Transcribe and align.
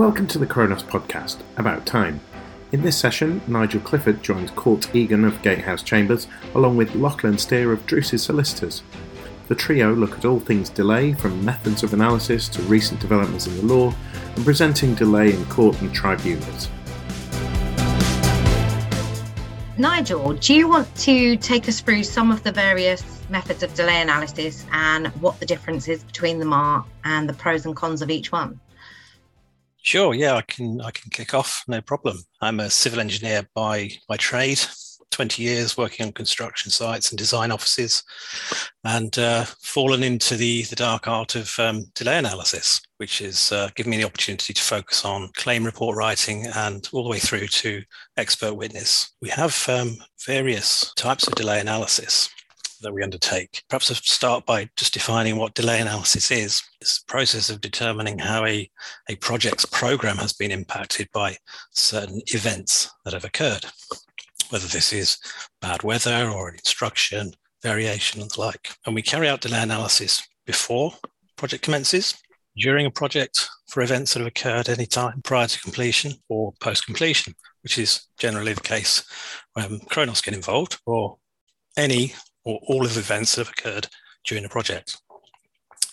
Welcome 0.00 0.28
to 0.28 0.38
the 0.38 0.46
Kronos 0.46 0.82
podcast, 0.82 1.42
About 1.58 1.84
Time. 1.84 2.20
In 2.72 2.80
this 2.80 2.96
session, 2.96 3.42
Nigel 3.46 3.82
Clifford 3.82 4.22
joins 4.22 4.50
Kort 4.52 4.94
Egan 4.94 5.26
of 5.26 5.42
Gatehouse 5.42 5.82
Chambers, 5.82 6.26
along 6.54 6.78
with 6.78 6.94
Laughlan 6.94 7.38
Steer 7.38 7.70
of 7.70 7.84
Druce's 7.84 8.22
Solicitors. 8.22 8.82
The 9.48 9.54
trio 9.54 9.94
look 9.94 10.16
at 10.16 10.24
all 10.24 10.40
things 10.40 10.70
delay, 10.70 11.12
from 11.12 11.44
methods 11.44 11.82
of 11.82 11.92
analysis 11.92 12.48
to 12.48 12.62
recent 12.62 12.98
developments 12.98 13.46
in 13.46 13.54
the 13.58 13.74
law, 13.74 13.92
and 14.36 14.42
presenting 14.42 14.94
delay 14.94 15.34
in 15.34 15.44
court 15.50 15.78
and 15.82 15.94
tribunals. 15.94 16.70
Nigel, 19.76 20.32
do 20.32 20.54
you 20.54 20.66
want 20.66 20.96
to 20.96 21.36
take 21.36 21.68
us 21.68 21.82
through 21.82 22.04
some 22.04 22.30
of 22.30 22.42
the 22.42 22.52
various 22.52 23.20
methods 23.28 23.62
of 23.62 23.74
delay 23.74 24.00
analysis 24.00 24.64
and 24.72 25.08
what 25.20 25.38
the 25.40 25.46
differences 25.46 26.02
between 26.02 26.38
them 26.38 26.54
are 26.54 26.86
and 27.04 27.28
the 27.28 27.34
pros 27.34 27.66
and 27.66 27.76
cons 27.76 28.00
of 28.00 28.08
each 28.08 28.32
one? 28.32 28.58
Sure, 29.82 30.14
yeah, 30.14 30.34
I 30.34 30.42
can 30.42 30.80
I 30.80 30.90
can 30.90 31.10
kick 31.10 31.34
off, 31.34 31.64
no 31.66 31.80
problem. 31.80 32.18
I'm 32.40 32.60
a 32.60 32.70
civil 32.70 33.00
engineer 33.00 33.48
by 33.54 33.90
by 34.08 34.16
trade, 34.16 34.60
20 35.10 35.42
years 35.42 35.76
working 35.76 36.06
on 36.06 36.12
construction 36.12 36.70
sites 36.70 37.10
and 37.10 37.18
design 37.18 37.50
offices, 37.50 38.02
and 38.84 39.18
uh, 39.18 39.44
fallen 39.62 40.02
into 40.02 40.36
the 40.36 40.64
the 40.64 40.76
dark 40.76 41.08
art 41.08 41.34
of 41.34 41.58
um, 41.58 41.86
delay 41.94 42.18
analysis, 42.18 42.80
which 42.98 43.20
has 43.20 43.52
uh, 43.52 43.70
given 43.74 43.90
me 43.90 43.96
the 43.96 44.04
opportunity 44.04 44.52
to 44.52 44.62
focus 44.62 45.04
on 45.04 45.30
claim 45.36 45.64
report 45.64 45.96
writing 45.96 46.46
and 46.56 46.88
all 46.92 47.02
the 47.02 47.10
way 47.10 47.18
through 47.18 47.46
to 47.46 47.82
expert 48.18 48.54
witness. 48.54 49.14
We 49.22 49.30
have 49.30 49.66
um, 49.68 49.96
various 50.26 50.92
types 50.94 51.26
of 51.26 51.34
delay 51.34 51.60
analysis 51.60 52.28
that 52.80 52.92
we 52.92 53.02
undertake. 53.02 53.62
Perhaps 53.68 53.90
I'll 53.90 53.96
start 53.96 54.46
by 54.46 54.68
just 54.76 54.94
defining 54.94 55.36
what 55.36 55.54
delay 55.54 55.80
analysis 55.80 56.30
is. 56.30 56.62
It's 56.80 57.00
the 57.00 57.06
process 57.06 57.50
of 57.50 57.60
determining 57.60 58.18
how 58.18 58.44
a, 58.44 58.70
a 59.08 59.16
project's 59.16 59.64
program 59.66 60.16
has 60.16 60.32
been 60.32 60.50
impacted 60.50 61.08
by 61.12 61.36
certain 61.72 62.20
events 62.28 62.90
that 63.04 63.14
have 63.14 63.24
occurred, 63.24 63.64
whether 64.50 64.66
this 64.66 64.92
is 64.92 65.18
bad 65.60 65.82
weather 65.82 66.30
or 66.30 66.48
an 66.48 66.54
instruction, 66.54 67.32
variation, 67.62 68.20
and 68.20 68.30
the 68.30 68.40
like. 68.40 68.70
And 68.86 68.94
we 68.94 69.02
carry 69.02 69.28
out 69.28 69.40
delay 69.40 69.62
analysis 69.62 70.26
before 70.46 70.94
project 71.36 71.62
commences, 71.62 72.14
during 72.56 72.84
a 72.86 72.90
project 72.90 73.48
for 73.68 73.82
events 73.82 74.12
that 74.12 74.20
have 74.20 74.26
occurred 74.26 74.68
any 74.68 74.86
time 74.86 75.22
prior 75.22 75.46
to 75.46 75.60
completion 75.60 76.12
or 76.28 76.52
post 76.60 76.84
completion, 76.84 77.34
which 77.62 77.78
is 77.78 78.06
generally 78.18 78.52
the 78.52 78.60
case 78.60 79.04
when 79.54 79.80
Kronos 79.80 80.20
get 80.20 80.34
involved, 80.34 80.78
or 80.86 81.18
any 81.76 82.14
or 82.44 82.60
all 82.66 82.84
of 82.84 82.94
the 82.94 83.00
events 83.00 83.34
that 83.34 83.46
have 83.46 83.54
occurred 83.56 83.88
during 84.24 84.42
the 84.42 84.48
project. 84.48 85.00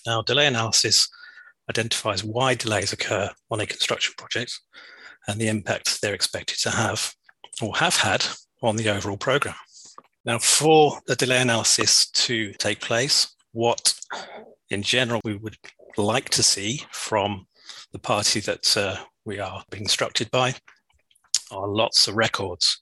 Now, 0.05 0.21
delay 0.21 0.47
analysis 0.47 1.09
identifies 1.69 2.23
why 2.23 2.55
delays 2.55 2.93
occur 2.93 3.29
on 3.51 3.59
a 3.59 3.65
construction 3.65 4.13
project 4.17 4.59
and 5.27 5.39
the 5.39 5.49
impact 5.49 6.01
they're 6.01 6.13
expected 6.13 6.57
to 6.59 6.69
have 6.69 7.13
or 7.61 7.75
have 7.75 7.97
had 7.97 8.25
on 8.61 8.77
the 8.77 8.89
overall 8.89 9.17
program. 9.17 9.55
Now, 10.25 10.39
for 10.39 10.99
the 11.07 11.15
delay 11.15 11.41
analysis 11.41 12.09
to 12.11 12.53
take 12.53 12.81
place, 12.81 13.35
what 13.51 13.93
in 14.69 14.83
general 14.83 15.21
we 15.23 15.35
would 15.35 15.57
like 15.97 16.29
to 16.29 16.43
see 16.43 16.83
from 16.91 17.47
the 17.91 17.99
party 17.99 18.39
that 18.41 18.77
uh, 18.77 18.97
we 19.25 19.39
are 19.39 19.63
being 19.71 19.83
instructed 19.83 20.29
by 20.31 20.53
are 21.51 21.67
lots 21.67 22.07
of 22.07 22.15
records 22.15 22.81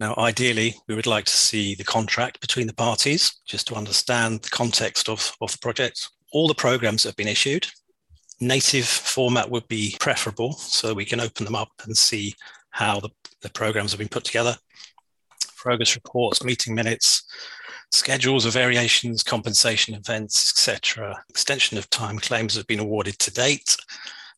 now, 0.00 0.14
ideally, 0.16 0.76
we 0.88 0.94
would 0.94 1.06
like 1.06 1.26
to 1.26 1.36
see 1.36 1.74
the 1.74 1.84
contract 1.84 2.40
between 2.40 2.66
the 2.66 2.72
parties 2.72 3.38
just 3.46 3.66
to 3.66 3.74
understand 3.74 4.40
the 4.40 4.48
context 4.48 5.10
of, 5.10 5.36
of 5.42 5.52
the 5.52 5.58
project. 5.58 6.08
All 6.32 6.48
the 6.48 6.54
programs 6.54 7.02
that 7.02 7.10
have 7.10 7.16
been 7.16 7.28
issued. 7.28 7.66
Native 8.40 8.86
format 8.86 9.50
would 9.50 9.68
be 9.68 9.96
preferable 10.00 10.54
so 10.54 10.94
we 10.94 11.04
can 11.04 11.20
open 11.20 11.44
them 11.44 11.54
up 11.54 11.70
and 11.84 11.94
see 11.94 12.34
how 12.70 12.98
the, 12.98 13.10
the 13.42 13.50
programs 13.50 13.92
have 13.92 13.98
been 13.98 14.08
put 14.08 14.24
together. 14.24 14.56
Progress 15.56 15.94
reports, 15.94 16.42
meeting 16.42 16.74
minutes, 16.74 17.22
schedules 17.90 18.46
of 18.46 18.54
variations, 18.54 19.22
compensation 19.22 19.94
events, 19.94 20.50
etc. 20.50 21.22
Extension 21.28 21.76
of 21.76 21.90
time 21.90 22.18
claims 22.18 22.54
have 22.54 22.66
been 22.66 22.80
awarded 22.80 23.18
to 23.18 23.30
date 23.30 23.76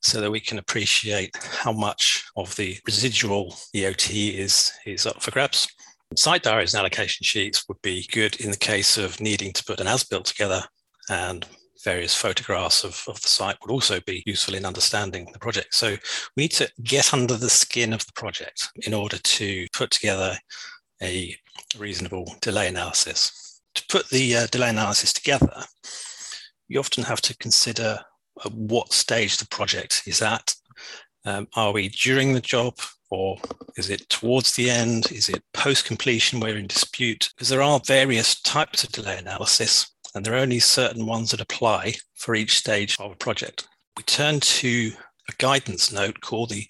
so 0.03 0.21
that 0.21 0.31
we 0.31 0.41
can 0.41 0.59
appreciate 0.59 1.37
how 1.37 1.73
much 1.73 2.25
of 2.37 2.55
the 2.57 2.77
residual 2.87 3.55
EOT 3.75 4.35
is, 4.35 4.73
is 4.85 5.07
up 5.07 5.23
for 5.23 5.31
grabs. 5.31 5.69
Site 6.17 6.43
diaries 6.43 6.75
and 6.75 6.81
allocation 6.81 7.25
sheets 7.25 7.67
would 7.69 7.81
be 7.83 8.07
good 8.13 8.39
in 8.41 8.51
the 8.51 8.57
case 8.57 8.99
of 8.99 9.21
needing 9.21 9.53
to 9.53 9.65
put 9.65 9.81
an 9.81 9.87
as-built 9.87 10.27
together 10.27 10.63
and 11.09 11.47
various 11.85 12.15
photographs 12.15 12.85
of, 12.85 13.03
of 13.09 13.21
the 13.21 13.29
site 13.29 13.57
would 13.61 13.73
also 13.73 14.01
be 14.07 14.23
useful 14.27 14.55
in 14.55 14.65
understanding 14.65 15.29
the 15.33 15.39
project. 15.39 15.75
So 15.75 15.97
we 16.37 16.45
need 16.45 16.53
to 16.53 16.71
get 16.83 17.13
under 17.13 17.37
the 17.37 17.51
skin 17.51 17.93
of 17.93 18.05
the 18.07 18.13
project 18.13 18.69
in 18.87 18.95
order 18.95 19.19
to 19.19 19.67
put 19.73 19.91
together 19.91 20.37
a 21.03 21.37
reasonable 21.79 22.37
delay 22.41 22.69
analysis. 22.69 23.61
To 23.75 23.85
put 23.89 24.09
the 24.11 24.37
uh, 24.37 24.47
delay 24.49 24.71
analysis 24.71 25.13
together, 25.13 25.65
you 26.69 26.79
often 26.79 27.05
have 27.05 27.21
to 27.23 27.37
consider 27.39 28.01
what 28.51 28.93
stage 28.93 29.37
the 29.37 29.47
project 29.49 30.03
is 30.07 30.23
at. 30.23 30.55
Um, 31.25 31.49
are 31.55 31.73
we 31.73 31.89
during 31.89 32.33
the 32.33 32.41
job 32.41 32.75
or 33.13 33.37
is 33.77 33.91
it 33.91 34.09
towards 34.09 34.55
the 34.55 34.71
end? 34.71 35.13
Is 35.13 35.29
it 35.29 35.43
post 35.53 35.85
completion 35.85 36.41
where 36.41 36.57
in 36.57 36.67
dispute? 36.67 37.31
Because 37.35 37.51
there 37.51 37.61
are 37.61 37.79
various 37.87 38.41
types 38.41 38.85
of 38.85 38.91
delay 38.91 39.19
analysis, 39.19 39.95
and 40.15 40.25
there 40.25 40.33
are 40.33 40.39
only 40.39 40.61
certain 40.61 41.05
ones 41.05 41.31
that 41.31 41.41
apply 41.43 41.95
for 42.15 42.35
each 42.35 42.57
stage 42.57 42.97
of 42.99 43.13
a 43.13 43.17
project. 43.17 43.69
We 43.99 44.03
turn 44.05 44.41
to 44.41 44.93
a 45.29 45.33
guidance 45.37 45.93
note 45.93 46.23
called 46.23 46.51
the, 46.51 46.67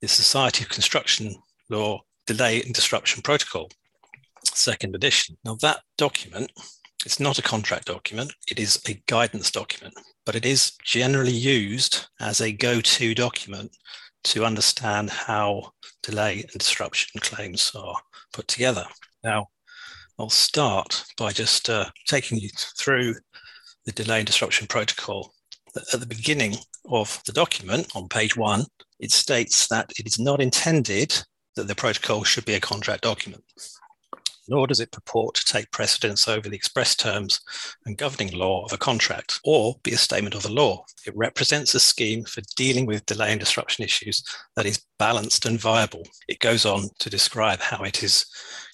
the 0.00 0.06
Society 0.06 0.62
of 0.62 0.70
Construction 0.70 1.34
Law 1.68 2.02
Delay 2.24 2.62
and 2.62 2.72
Disruption 2.72 3.22
Protocol, 3.22 3.68
second 4.44 4.94
edition. 4.94 5.36
Now, 5.44 5.56
that 5.60 5.80
document 5.98 6.52
it's 7.04 7.20
not 7.20 7.38
a 7.38 7.42
contract 7.42 7.86
document, 7.86 8.32
it 8.48 8.58
is 8.58 8.80
a 8.88 9.02
guidance 9.06 9.50
document, 9.50 9.94
but 10.26 10.36
it 10.36 10.44
is 10.44 10.72
generally 10.84 11.32
used 11.32 12.06
as 12.20 12.40
a 12.40 12.52
go 12.52 12.80
to 12.80 13.14
document 13.14 13.74
to 14.24 14.44
understand 14.44 15.08
how 15.08 15.70
delay 16.02 16.40
and 16.40 16.58
disruption 16.58 17.20
claims 17.20 17.72
are 17.74 17.96
put 18.32 18.46
together. 18.48 18.84
Now, 19.24 19.46
I'll 20.18 20.28
start 20.28 21.04
by 21.16 21.32
just 21.32 21.70
uh, 21.70 21.86
taking 22.06 22.38
you 22.38 22.50
through 22.78 23.14
the 23.86 23.92
delay 23.92 24.18
and 24.18 24.26
disruption 24.26 24.66
protocol. 24.66 25.32
At 25.94 26.00
the 26.00 26.06
beginning 26.06 26.56
of 26.90 27.22
the 27.24 27.32
document 27.32 27.88
on 27.94 28.08
page 28.08 28.36
one, 28.36 28.64
it 28.98 29.12
states 29.12 29.68
that 29.68 29.90
it 29.98 30.06
is 30.06 30.18
not 30.18 30.42
intended 30.42 31.16
that 31.56 31.66
the 31.66 31.74
protocol 31.74 32.24
should 32.24 32.44
be 32.44 32.54
a 32.54 32.60
contract 32.60 33.02
document 33.02 33.42
nor 34.50 34.66
does 34.66 34.80
it 34.80 34.90
purport 34.90 35.36
to 35.36 35.44
take 35.44 35.70
precedence 35.70 36.28
over 36.28 36.48
the 36.48 36.56
express 36.56 36.94
terms 36.94 37.40
and 37.86 37.96
governing 37.96 38.32
law 38.32 38.64
of 38.64 38.72
a 38.72 38.76
contract 38.76 39.40
or 39.44 39.76
be 39.82 39.92
a 39.92 39.96
statement 39.96 40.34
of 40.34 40.42
the 40.42 40.52
law. 40.52 40.84
It 41.06 41.16
represents 41.16 41.74
a 41.74 41.80
scheme 41.80 42.24
for 42.24 42.42
dealing 42.56 42.84
with 42.84 43.06
delay 43.06 43.30
and 43.30 43.40
disruption 43.40 43.84
issues 43.84 44.22
that 44.56 44.66
is 44.66 44.84
balanced 44.98 45.46
and 45.46 45.58
viable. 45.58 46.02
It 46.28 46.40
goes 46.40 46.66
on 46.66 46.90
to 46.98 47.08
describe 47.08 47.60
how 47.60 47.84
it 47.84 48.02
is 48.02 48.26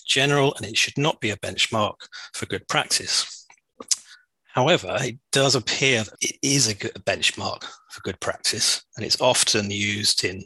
general 0.06 0.54
and 0.56 0.64
it 0.64 0.76
should 0.76 0.96
not 0.96 1.20
be 1.20 1.30
a 1.30 1.36
benchmark 1.36 1.96
for 2.32 2.46
good 2.46 2.66
practice. 2.68 3.46
However, 4.56 4.96
it 5.00 5.18
does 5.32 5.54
appear 5.54 6.02
that 6.04 6.16
it 6.22 6.36
is 6.40 6.68
a, 6.68 6.74
good, 6.74 6.94
benchmark 7.04 7.62
for 7.90 8.00
good 8.04 8.18
practice, 8.20 8.82
and 8.96 9.04
it's 9.04 9.20
often 9.20 9.70
used 9.70 10.24
in 10.24 10.42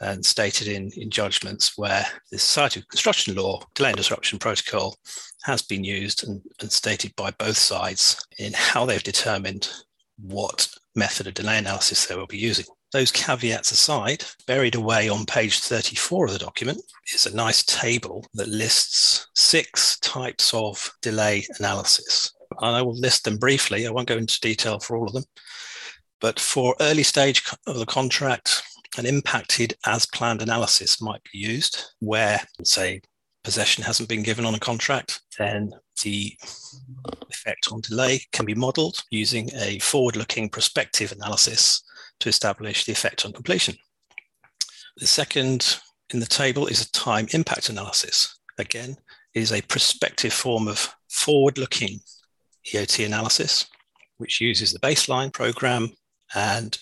and 0.00 0.24
stated 0.24 0.68
in, 0.68 0.90
in 0.96 1.10
judgments 1.10 1.78
where 1.78 2.04
the 2.30 2.38
Society 2.38 2.80
of 2.80 2.88
Construction 2.88 3.34
Law 3.34 3.60
delay 3.74 3.90
and 3.90 3.96
disruption 3.96 4.38
protocol 4.38 4.96
has 5.44 5.62
been 5.62 5.84
used 5.84 6.26
and, 6.26 6.42
and 6.60 6.70
stated 6.70 7.14
by 7.16 7.30
both 7.32 7.56
sides 7.56 8.26
in 8.38 8.52
how 8.54 8.84
they've 8.84 9.02
determined 9.02 9.68
what 10.18 10.68
method 10.94 11.26
of 11.26 11.34
delay 11.34 11.58
analysis 11.58 12.06
they 12.06 12.16
will 12.16 12.26
be 12.26 12.38
using. 12.38 12.66
Those 12.92 13.10
caveats 13.10 13.72
aside, 13.72 14.24
buried 14.46 14.76
away 14.76 15.08
on 15.08 15.26
page 15.26 15.58
34 15.58 16.26
of 16.26 16.32
the 16.32 16.38
document 16.38 16.80
is 17.12 17.26
a 17.26 17.34
nice 17.34 17.64
table 17.64 18.24
that 18.34 18.48
lists 18.48 19.26
six 19.34 19.98
types 19.98 20.54
of 20.54 20.92
delay 21.02 21.44
analysis. 21.58 22.32
And 22.60 22.76
I 22.76 22.82
will 22.82 22.94
list 22.94 23.24
them 23.24 23.36
briefly. 23.36 23.86
I 23.86 23.90
won't 23.90 24.06
go 24.06 24.16
into 24.16 24.38
detail 24.40 24.78
for 24.78 24.96
all 24.96 25.08
of 25.08 25.12
them. 25.12 25.24
But 26.20 26.38
for 26.38 26.76
early 26.80 27.02
stage 27.02 27.42
of 27.66 27.78
the 27.78 27.86
contract, 27.86 28.62
an 28.98 29.06
impacted 29.06 29.74
as 29.86 30.06
planned 30.06 30.42
analysis 30.42 31.00
might 31.00 31.22
be 31.32 31.38
used 31.38 31.84
where, 32.00 32.40
say, 32.62 33.00
possession 33.42 33.84
hasn't 33.84 34.08
been 34.08 34.22
given 34.22 34.44
on 34.44 34.54
a 34.54 34.58
contract, 34.58 35.20
then 35.38 35.72
the 36.02 36.36
effect 37.30 37.68
on 37.70 37.80
delay 37.82 38.20
can 38.32 38.44
be 38.46 38.54
modeled 38.54 39.02
using 39.10 39.50
a 39.54 39.78
forward 39.80 40.16
looking 40.16 40.48
prospective 40.48 41.12
analysis 41.12 41.82
to 42.20 42.28
establish 42.28 42.84
the 42.84 42.92
effect 42.92 43.24
on 43.24 43.32
completion. 43.32 43.76
The 44.96 45.06
second 45.06 45.78
in 46.12 46.20
the 46.20 46.26
table 46.26 46.66
is 46.66 46.82
a 46.82 46.92
time 46.92 47.26
impact 47.32 47.68
analysis. 47.68 48.38
Again, 48.58 48.96
is 49.34 49.52
a 49.52 49.62
prospective 49.62 50.32
form 50.32 50.68
of 50.68 50.94
forward 51.08 51.58
looking 51.58 51.98
EOT 52.72 53.04
analysis, 53.04 53.66
which 54.18 54.40
uses 54.40 54.72
the 54.72 54.78
baseline 54.78 55.32
program 55.32 55.90
and 56.34 56.78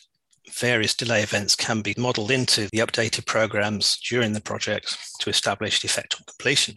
various 0.55 0.95
delay 0.95 1.23
events 1.23 1.55
can 1.55 1.81
be 1.81 1.95
modeled 1.97 2.31
into 2.31 2.69
the 2.73 2.79
updated 2.79 3.27
programs 3.27 3.99
during 4.09 4.33
the 4.33 4.41
project 4.41 4.97
to 5.21 5.31
establish 5.31 5.81
the 5.81 5.87
effect 5.87 6.15
on 6.15 6.25
completion. 6.27 6.77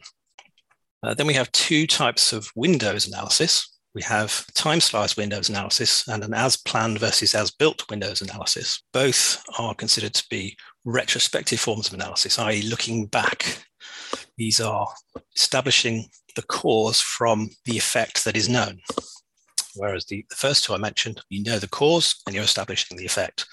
Uh, 1.04 1.13
then 1.13 1.27
we 1.27 1.33
have 1.33 1.51
two 1.51 1.86
types 1.86 2.33
of 2.33 2.50
windows 2.56 3.07
analysis. 3.07 3.72
We 3.94 4.01
have 4.01 4.45
time 4.54 4.81
slice 4.81 5.16
windows 5.16 5.50
analysis 5.50 6.07
and 6.07 6.24
an 6.24 6.33
as 6.33 6.57
planned 6.57 7.00
versus 7.00 7.36
as 7.36 7.51
built 7.51 7.89
windows 7.89 8.22
analysis. 8.22 8.81
Both 8.92 9.44
are 9.57 9.75
considered 9.75 10.13
to 10.16 10.25
be 10.30 10.57
retrospective 10.83 11.60
forms 11.60 11.88
of 11.88 11.94
analysis, 11.94 12.39
i.e., 12.39 12.62
looking 12.63 13.06
back. 13.07 13.66
These 14.38 14.60
are 14.60 14.88
establishing 15.36 16.10
the 16.36 16.44
cause 16.44 17.00
from 17.00 17.50
the 17.66 17.78
effect 17.78 18.25
that 18.25 18.36
is 18.36 18.50
known. 18.50 18.81
Whereas 19.75 20.06
the, 20.06 20.25
the 20.30 20.36
first 20.36 20.66
two 20.66 20.74
I 20.74 20.78
mentioned, 20.78 21.21
you 21.30 21.44
know 21.44 21.60
the 21.60 21.68
cause 21.68 22.21
and 22.25 22.36
you're 22.36 22.44
establishing 22.44 22.98
the 22.98 23.06
effect. 23.06 23.45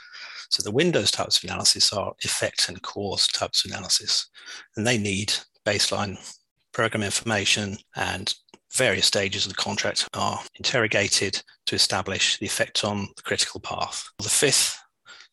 So 0.53 0.63
the 0.63 0.71
Windows 0.71 1.11
types 1.11 1.39
of 1.39 1.45
analysis 1.45 1.95
are 1.95 2.13
effect 2.23 2.69
and 2.69 2.83
cause 2.83 3.27
types 3.27 3.65
of 3.65 3.71
analysis, 3.71 4.29
and 4.77 4.87
they 4.87 4.99
need 4.99 5.33
baseline 5.65 6.19
program 6.75 7.03
information 7.03 7.79
and 7.97 8.35
various 8.75 9.07
stages 9.07 9.47
of 9.47 9.53
the 9.53 9.63
contract 9.63 10.07
are 10.13 10.41
interrogated 10.57 11.43
to 11.65 11.75
establish 11.75 12.39
the 12.39 12.45
effect 12.45 12.85
on 12.85 13.09
the 13.17 13.23
critical 13.23 13.61
path. 13.61 14.05
The 14.19 14.29
fifth 14.29 14.79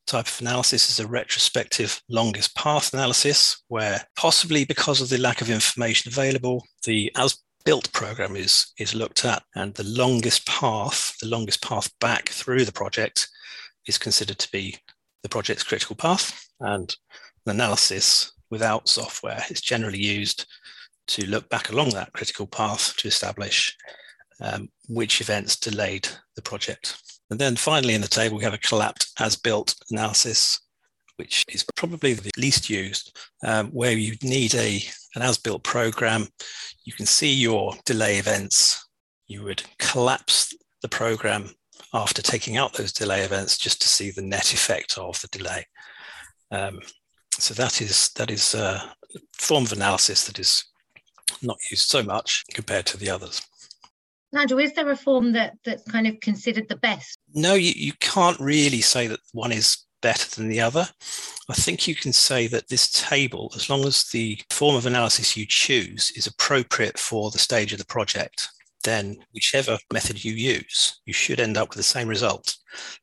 type 0.08 0.28
of 0.28 0.38
analysis 0.40 0.90
is 0.90 1.02
a 1.02 1.08
retrospective 1.08 2.02
longest 2.08 2.56
path 2.56 2.94
analysis, 2.94 3.62
where 3.68 4.02
possibly 4.16 4.64
because 4.64 5.02
of 5.02 5.10
the 5.10 5.18
lack 5.18 5.42
of 5.42 5.50
information 5.50 6.10
available, 6.10 6.66
the 6.86 7.12
as 7.18 7.38
built 7.66 7.92
program 7.92 8.38
is, 8.38 8.68
is 8.80 8.96
looked 8.96 9.26
at, 9.26 9.44
and 9.54 9.74
the 9.74 9.84
longest 9.84 10.48
path, 10.48 11.14
the 11.20 11.28
longest 11.28 11.62
path 11.62 11.92
back 12.00 12.30
through 12.30 12.64
the 12.64 12.72
project 12.72 13.28
is 13.86 13.98
considered 13.98 14.40
to 14.40 14.50
be 14.52 14.78
the 15.24 15.30
project's 15.30 15.64
critical 15.64 15.96
path. 15.96 16.48
And 16.60 16.96
an 17.46 17.56
analysis 17.56 18.32
without 18.50 18.90
software 18.90 19.44
is 19.50 19.62
generally 19.62 20.00
used 20.00 20.46
to 21.08 21.26
look 21.26 21.50
back 21.50 21.70
along 21.70 21.90
that 21.92 22.14
critical 22.14 22.48
path 22.48 22.96
to 22.98 23.08
establish 23.08 23.76
um, 24.42 24.70
which 24.88 25.22
events 25.22 25.58
delayed 25.58 26.08
the 26.36 26.42
project. 26.42 27.02
And 27.30 27.40
then 27.40 27.56
finally 27.56 27.94
in 27.94 28.02
the 28.02 28.08
table, 28.08 28.38
we 28.38 28.44
have 28.44 28.54
a 28.54 28.60
collapsed 28.60 29.14
as 29.20 29.36
built 29.36 29.76
analysis, 29.92 30.60
which 31.18 31.44
is 31.50 31.66
probably 31.76 32.14
the 32.14 32.32
least 32.38 32.70
used, 32.70 33.18
um, 33.46 33.68
where 33.68 33.92
you 33.94 34.16
need 34.24 34.56
a, 34.56 34.82
an 35.16 35.22
as 35.22 35.38
built 35.38 35.64
program. 35.64 36.28
You 36.86 36.94
can 36.94 37.06
see 37.06 37.34
your 37.34 37.74
delay 37.86 38.18
events. 38.18 38.88
You 39.28 39.44
would 39.44 39.64
collapse 39.78 40.54
the 40.82 40.90
program 40.90 41.52
after 41.94 42.22
taking 42.22 42.58
out 42.58 42.74
those 42.74 42.94
delay 42.94 43.22
events 43.22 43.58
just 43.58 43.82
to 43.82 43.88
see 43.88 44.12
the 44.12 44.22
net 44.22 44.54
effect 44.54 44.98
of 44.98 45.20
the 45.22 45.28
delay. 45.28 45.66
Um, 46.52 46.80
so 47.32 47.54
that 47.54 47.82
is 47.82 48.10
that 48.16 48.30
is 48.30 48.54
a 48.54 48.94
form 49.38 49.64
of 49.64 49.72
analysis 49.72 50.26
that 50.26 50.40
is 50.40 50.66
not 51.42 51.58
used 51.72 51.90
so 51.90 52.04
much 52.04 52.44
compared 52.54 52.86
to 52.88 52.98
the 52.98 53.10
others. 53.10 53.42
Nigel, 54.32 54.60
is 54.60 54.74
there 54.74 54.90
a 54.92 54.96
form 54.96 55.32
that 55.34 55.58
that's 55.66 55.84
kind 55.84 56.06
of 56.06 56.20
considered 56.20 56.68
the 56.70 56.76
best? 56.78 57.18
No, 57.34 57.56
you, 57.56 57.74
you 57.76 57.94
can't 58.00 58.40
really 58.40 58.82
say 58.82 59.08
that 59.08 59.22
one 59.34 59.52
is 59.52 59.86
better 60.02 60.30
than 60.36 60.50
the 60.50 60.62
other. 60.62 60.88
I 61.50 61.54
think 61.54 61.88
you 61.88 61.96
can 61.96 62.14
say 62.14 62.48
that 62.48 62.68
this 62.68 62.92
table, 62.92 63.52
as 63.56 63.70
long 63.70 63.86
as 63.86 64.06
the 64.06 64.40
form 64.52 64.76
of 64.76 64.86
analysis 64.86 65.36
you 65.36 65.46
choose 65.48 66.12
is 66.16 66.28
appropriate 66.28 67.00
for 67.00 67.32
the 67.32 67.40
stage 67.40 67.74
of 67.74 67.80
the 67.80 67.86
project, 67.86 68.50
then 68.84 69.18
whichever 69.34 69.78
method 69.92 70.24
you 70.24 70.34
use, 70.34 71.02
you 71.06 71.14
should 71.14 71.40
end 71.40 71.58
up 71.58 71.70
with 71.70 71.78
the 71.78 71.84
same 71.84 72.08
result. 72.08 72.56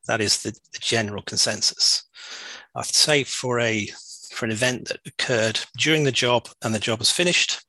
That 0.07 0.21
is 0.21 0.43
the, 0.43 0.51
the 0.51 0.79
general 0.81 1.23
consensus. 1.23 2.05
I'd 2.75 2.87
say 2.87 3.25
for 3.25 3.61
a 3.61 3.89
for 4.33 4.45
an 4.45 4.53
event 4.53 4.89
that 4.89 5.01
occurred 5.07 5.59
during 5.79 6.05
the 6.05 6.13
job 6.13 6.49
and 6.63 6.75
the 6.75 6.79
job 6.79 6.99
was 6.99 7.11
finished, 7.11 7.65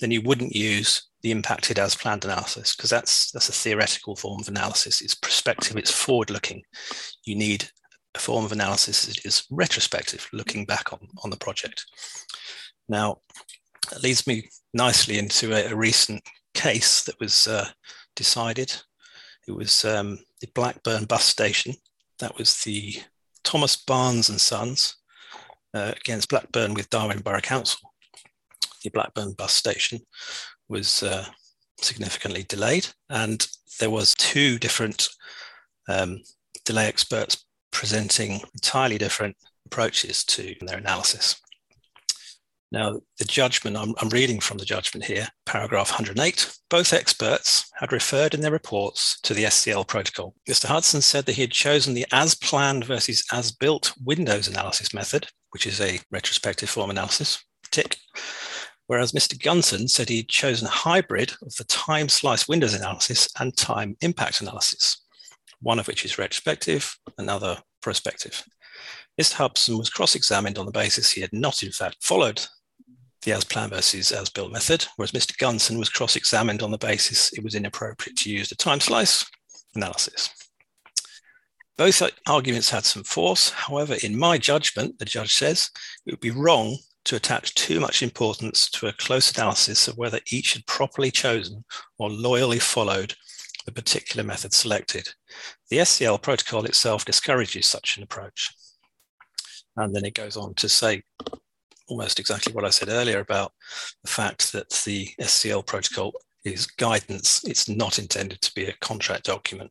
then 0.00 0.10
you 0.10 0.22
wouldn't 0.22 0.54
use 0.54 1.08
the 1.22 1.30
impacted 1.30 1.78
as 1.78 1.94
planned 1.94 2.24
analysis 2.24 2.74
because 2.76 2.90
that's 2.90 3.30
that's 3.32 3.48
a 3.48 3.52
theoretical 3.52 4.16
form 4.16 4.40
of 4.40 4.48
analysis. 4.48 5.00
It's 5.00 5.14
prospective, 5.14 5.76
it's 5.76 5.90
forward 5.90 6.30
looking. 6.30 6.62
You 7.24 7.36
need 7.36 7.68
a 8.14 8.18
form 8.18 8.44
of 8.44 8.52
analysis 8.52 9.06
that 9.06 9.24
is 9.24 9.44
retrospective, 9.50 10.28
looking 10.32 10.66
back 10.66 10.92
on, 10.92 11.00
on 11.24 11.30
the 11.30 11.36
project. 11.36 11.86
Now, 12.88 13.18
that 13.90 14.02
leads 14.02 14.26
me 14.26 14.48
nicely 14.74 15.18
into 15.18 15.54
a, 15.54 15.72
a 15.72 15.76
recent 15.76 16.22
case 16.54 17.02
that 17.04 17.18
was 17.20 17.46
uh, 17.46 17.68
decided. 18.16 18.74
It 19.48 19.52
was 19.52 19.84
um, 19.84 20.18
the 20.40 20.48
Blackburn 20.54 21.04
bus 21.04 21.24
station. 21.24 21.74
That 22.18 22.36
was 22.38 22.62
the 22.62 22.94
Thomas 23.42 23.76
Barnes 23.76 24.28
and 24.28 24.40
Sons 24.40 24.96
uh, 25.74 25.92
against 25.96 26.28
Blackburn 26.28 26.74
with 26.74 26.90
Darwen 26.90 27.22
Borough 27.22 27.40
Council. 27.40 27.80
The 28.82 28.90
Blackburn 28.90 29.32
bus 29.32 29.54
station 29.54 30.00
was 30.68 31.02
uh, 31.02 31.26
significantly 31.80 32.44
delayed, 32.48 32.86
and 33.10 33.46
there 33.80 33.90
was 33.90 34.14
two 34.14 34.58
different 34.58 35.08
um, 35.88 36.20
delay 36.64 36.86
experts 36.86 37.44
presenting 37.70 38.40
entirely 38.54 38.98
different 38.98 39.36
approaches 39.66 40.24
to 40.24 40.54
their 40.60 40.78
analysis. 40.78 41.40
Now, 42.72 43.00
the 43.18 43.26
judgment, 43.26 43.76
I'm, 43.76 43.94
I'm, 44.00 44.08
reading 44.08 44.40
from 44.40 44.56
the 44.56 44.64
judgment 44.64 45.04
here, 45.04 45.28
paragraph 45.44 45.90
108. 45.90 46.56
Both 46.70 46.94
experts 46.94 47.70
had 47.78 47.92
referred 47.92 48.32
in 48.32 48.40
their 48.40 48.50
reports 48.50 49.20
to 49.24 49.34
the 49.34 49.44
SCL 49.44 49.86
protocol. 49.86 50.34
Mr. 50.48 50.64
Hudson 50.64 51.02
said 51.02 51.26
that 51.26 51.34
he 51.34 51.42
had 51.42 51.50
chosen 51.50 51.92
the 51.92 52.06
as 52.12 52.34
planned 52.34 52.86
versus 52.86 53.22
as 53.30 53.52
built 53.52 53.92
Windows 54.02 54.48
analysis 54.48 54.94
method, 54.94 55.28
which 55.50 55.66
is 55.66 55.82
a 55.82 56.00
retrospective 56.10 56.70
form 56.70 56.88
analysis, 56.88 57.44
tick. 57.70 57.98
Whereas 58.86 59.12
Mr. 59.12 59.38
Gunson 59.38 59.86
said 59.86 60.08
he 60.08 60.16
had 60.16 60.28
chosen 60.28 60.66
a 60.66 60.70
hybrid 60.70 61.34
of 61.42 61.54
the 61.56 61.64
time 61.64 62.08
slice 62.08 62.48
Windows 62.48 62.72
analysis 62.72 63.28
and 63.38 63.54
time 63.54 63.98
impact 64.00 64.40
analysis, 64.40 64.96
one 65.60 65.78
of 65.78 65.86
which 65.86 66.06
is 66.06 66.16
retrospective, 66.16 66.96
another 67.18 67.58
prospective. 67.82 68.42
Mr. 69.20 69.34
Hudson 69.34 69.76
was 69.76 69.90
cross 69.90 70.14
examined 70.14 70.56
on 70.56 70.64
the 70.64 70.72
basis 70.72 71.10
he 71.10 71.20
had 71.20 71.34
not, 71.34 71.62
in 71.62 71.70
fact, 71.70 71.98
followed 72.00 72.40
the 73.22 73.32
as 73.32 73.44
planned 73.44 73.72
versus 73.72 74.12
as 74.12 74.30
built 74.30 74.52
method, 74.52 74.86
whereas 74.96 75.12
Mr. 75.12 75.36
Gunson 75.38 75.78
was 75.78 75.88
cross 75.88 76.16
examined 76.16 76.62
on 76.62 76.70
the 76.70 76.78
basis 76.78 77.32
it 77.32 77.44
was 77.44 77.54
inappropriate 77.54 78.16
to 78.18 78.30
use 78.30 78.48
the 78.48 78.54
time 78.54 78.80
slice 78.80 79.24
analysis. 79.74 80.30
Both 81.78 82.02
arguments 82.26 82.70
had 82.70 82.84
some 82.84 83.04
force. 83.04 83.50
However, 83.50 83.96
in 84.02 84.18
my 84.18 84.38
judgment, 84.38 84.98
the 84.98 85.04
judge 85.04 85.34
says 85.34 85.70
it 86.06 86.12
would 86.12 86.20
be 86.20 86.30
wrong 86.30 86.76
to 87.04 87.16
attach 87.16 87.54
too 87.54 87.80
much 87.80 88.02
importance 88.02 88.70
to 88.70 88.86
a 88.86 88.92
close 88.92 89.36
analysis 89.36 89.88
of 89.88 89.96
whether 89.96 90.20
each 90.30 90.52
had 90.52 90.66
properly 90.66 91.10
chosen 91.10 91.64
or 91.98 92.10
loyally 92.10 92.58
followed 92.58 93.14
the 93.64 93.72
particular 93.72 94.24
method 94.24 94.52
selected. 94.52 95.08
The 95.70 95.78
SCL 95.78 96.22
protocol 96.22 96.64
itself 96.64 97.04
discourages 97.04 97.66
such 97.66 97.96
an 97.96 98.02
approach. 98.02 98.50
And 99.76 99.94
then 99.94 100.04
it 100.04 100.14
goes 100.14 100.36
on 100.36 100.54
to 100.54 100.68
say 100.68 101.02
almost 101.92 102.18
exactly 102.18 102.54
what 102.54 102.64
I 102.64 102.70
said 102.70 102.88
earlier 102.88 103.20
about 103.20 103.52
the 104.02 104.10
fact 104.10 104.50
that 104.54 104.70
the 104.86 105.08
SCL 105.20 105.66
protocol 105.66 106.14
is 106.42 106.66
guidance. 106.66 107.44
It's 107.44 107.68
not 107.68 107.98
intended 107.98 108.40
to 108.40 108.54
be 108.54 108.64
a 108.64 108.72
contract 108.80 109.24
document. 109.24 109.70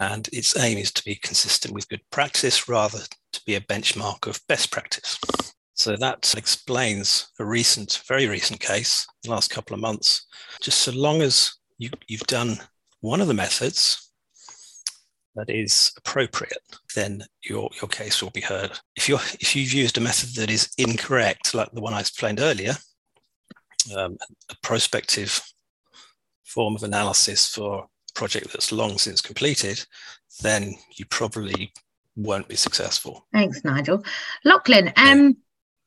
And 0.00 0.26
its 0.32 0.56
aim 0.56 0.78
is 0.78 0.90
to 0.92 1.04
be 1.04 1.16
consistent 1.16 1.74
with 1.74 1.90
good 1.90 2.00
practice 2.10 2.70
rather 2.70 3.00
to 3.34 3.40
be 3.44 3.56
a 3.56 3.60
benchmark 3.60 4.26
of 4.26 4.40
best 4.48 4.72
practice. 4.72 5.18
So 5.74 5.94
that 5.94 6.34
explains 6.38 7.28
a 7.38 7.44
recent, 7.44 8.02
very 8.08 8.26
recent 8.26 8.58
case, 8.58 9.06
the 9.22 9.30
last 9.30 9.50
couple 9.50 9.74
of 9.74 9.80
months. 9.80 10.26
Just 10.62 10.78
so 10.80 10.92
long 10.92 11.20
as 11.20 11.54
you, 11.76 11.90
you've 12.08 12.20
done 12.22 12.56
one 13.00 13.20
of 13.20 13.28
the 13.28 13.34
methods 13.34 14.09
that 15.36 15.48
is 15.48 15.92
appropriate, 15.96 16.58
then 16.94 17.24
your, 17.42 17.70
your 17.80 17.88
case 17.88 18.22
will 18.22 18.30
be 18.30 18.40
heard. 18.40 18.78
If 18.96 19.08
you're 19.08 19.20
if 19.38 19.54
you've 19.54 19.72
used 19.72 19.96
a 19.96 20.00
method 20.00 20.34
that 20.36 20.50
is 20.50 20.70
incorrect, 20.78 21.54
like 21.54 21.70
the 21.72 21.80
one 21.80 21.94
I 21.94 22.00
explained 22.00 22.40
earlier, 22.40 22.74
um, 23.96 24.16
a 24.50 24.56
prospective 24.62 25.40
form 26.44 26.74
of 26.74 26.82
analysis 26.82 27.46
for 27.46 27.84
a 27.84 28.12
project 28.14 28.52
that's 28.52 28.72
long 28.72 28.98
since 28.98 29.20
completed, 29.20 29.84
then 30.42 30.74
you 30.96 31.06
probably 31.06 31.72
won't 32.16 32.48
be 32.48 32.56
successful. 32.56 33.26
Thanks, 33.32 33.64
Nigel. 33.64 34.04
Laughlan, 34.44 34.92
um, 34.96 35.36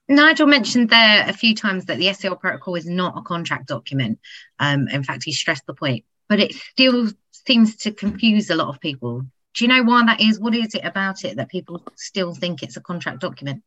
Nigel 0.08 0.48
mentioned 0.48 0.90
there 0.90 1.26
a 1.28 1.34
few 1.34 1.56
times 1.56 1.86
that 1.86 1.98
the 1.98 2.08
SCL 2.08 2.40
protocol 2.40 2.76
is 2.76 2.86
not 2.86 3.18
a 3.18 3.22
contract 3.22 3.68
document. 3.68 4.20
Um, 4.60 4.88
in 4.88 5.04
fact, 5.04 5.24
he 5.24 5.32
stressed 5.32 5.66
the 5.66 5.74
point, 5.74 6.06
but 6.30 6.40
it 6.40 6.54
still 6.54 7.10
seems 7.46 7.76
to 7.78 7.92
confuse 7.92 8.50
a 8.50 8.56
lot 8.56 8.70
of 8.70 8.80
people. 8.80 9.26
Do 9.54 9.64
you 9.64 9.68
know 9.68 9.84
why 9.84 10.06
that 10.06 10.22
is? 10.22 10.40
What 10.40 10.56
is 10.56 10.74
it 10.74 10.84
about 10.84 11.24
it 11.24 11.38
that 11.38 11.50
people 11.50 11.84
still 11.96 12.34
think 12.34 12.64
it's 12.64 12.78
a 12.78 12.82
contract 12.82 13.20
document? 13.20 13.64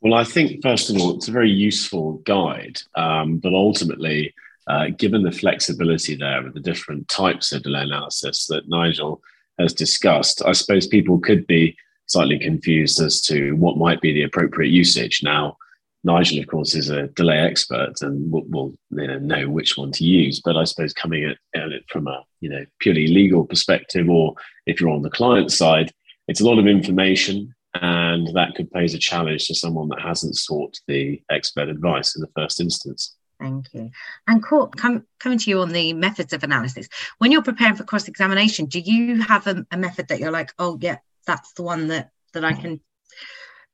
Well, 0.00 0.14
I 0.14 0.24
think, 0.24 0.62
first 0.62 0.90
of 0.90 0.96
all, 0.96 1.14
it's 1.14 1.28
a 1.28 1.32
very 1.32 1.50
useful 1.50 2.14
guide, 2.24 2.80
um, 2.96 3.38
but 3.38 3.52
ultimately, 3.52 4.34
uh, 4.66 4.88
given 4.96 5.22
the 5.22 5.30
flexibility 5.32 6.16
there 6.16 6.42
with 6.42 6.54
the 6.54 6.60
different 6.60 7.08
types 7.08 7.52
of 7.52 7.62
delay 7.62 7.82
analysis 7.82 8.46
that 8.46 8.68
Nigel 8.68 9.22
has 9.58 9.72
discussed, 9.72 10.42
I 10.44 10.52
suppose 10.52 10.86
people 10.86 11.18
could 11.20 11.46
be 11.46 11.76
slightly 12.06 12.38
confused 12.38 13.00
as 13.00 13.20
to 13.22 13.52
what 13.52 13.76
might 13.76 14.00
be 14.00 14.12
the 14.12 14.24
appropriate 14.24 14.70
usage. 14.70 15.22
Now, 15.22 15.56
Nigel, 16.04 16.40
of 16.40 16.48
course, 16.48 16.74
is 16.74 16.90
a 16.90 17.06
delay 17.08 17.38
expert 17.38 18.02
and 18.02 18.30
will, 18.30 18.44
will 18.48 18.74
you 18.90 19.06
know, 19.06 19.18
know 19.18 19.48
which 19.48 19.76
one 19.76 19.92
to 19.92 20.04
use. 20.04 20.40
But 20.40 20.56
I 20.56 20.64
suppose 20.64 20.92
coming 20.92 21.24
at, 21.24 21.38
at, 21.54 21.72
it 21.72 21.84
from 21.88 22.08
a 22.08 22.24
you 22.40 22.48
know 22.48 22.64
purely 22.80 23.06
legal 23.06 23.44
perspective, 23.44 24.08
or 24.08 24.34
if 24.66 24.80
you're 24.80 24.90
on 24.90 25.02
the 25.02 25.10
client 25.10 25.52
side, 25.52 25.92
it's 26.28 26.40
a 26.40 26.46
lot 26.46 26.58
of 26.58 26.66
information, 26.66 27.54
and 27.74 28.28
that 28.34 28.54
could 28.56 28.70
pose 28.72 28.94
a 28.94 28.98
challenge 28.98 29.46
to 29.46 29.54
someone 29.54 29.88
that 29.88 30.00
hasn't 30.00 30.36
sought 30.36 30.78
the 30.88 31.22
expert 31.30 31.68
advice 31.68 32.16
in 32.16 32.22
the 32.22 32.30
first 32.34 32.60
instance. 32.60 33.14
Thank 33.38 33.72
you. 33.72 33.90
And 34.28 34.42
Kort, 34.42 34.76
come, 34.76 35.04
coming 35.18 35.38
to 35.38 35.50
you 35.50 35.60
on 35.60 35.72
the 35.72 35.92
methods 35.94 36.32
of 36.32 36.44
analysis. 36.44 36.88
When 37.18 37.32
you're 37.32 37.42
preparing 37.42 37.74
for 37.74 37.82
cross 37.82 38.06
examination, 38.06 38.66
do 38.66 38.78
you 38.78 39.20
have 39.20 39.48
a, 39.48 39.66
a 39.72 39.76
method 39.76 40.06
that 40.08 40.20
you're 40.20 40.30
like, 40.30 40.52
oh 40.60 40.78
yeah, 40.80 40.98
that's 41.26 41.52
the 41.54 41.62
one 41.62 41.88
that 41.88 42.10
that 42.34 42.44
I 42.44 42.52
mm. 42.52 42.60
can 42.60 42.80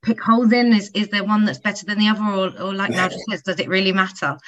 pick 0.03 0.21
holes 0.21 0.53
in? 0.53 0.73
Is 0.73 0.91
is 0.95 1.09
there 1.09 1.25
one 1.25 1.45
that's 1.45 1.59
better 1.59 1.85
than 1.87 1.99
the 1.99 2.09
other, 2.09 2.23
or, 2.23 2.63
or 2.63 2.75
like 2.75 2.91
Nigel 2.93 3.21
says, 3.29 3.43
does 3.43 3.61
it 3.61 3.69
really 3.69 3.93
matter? 3.93 4.39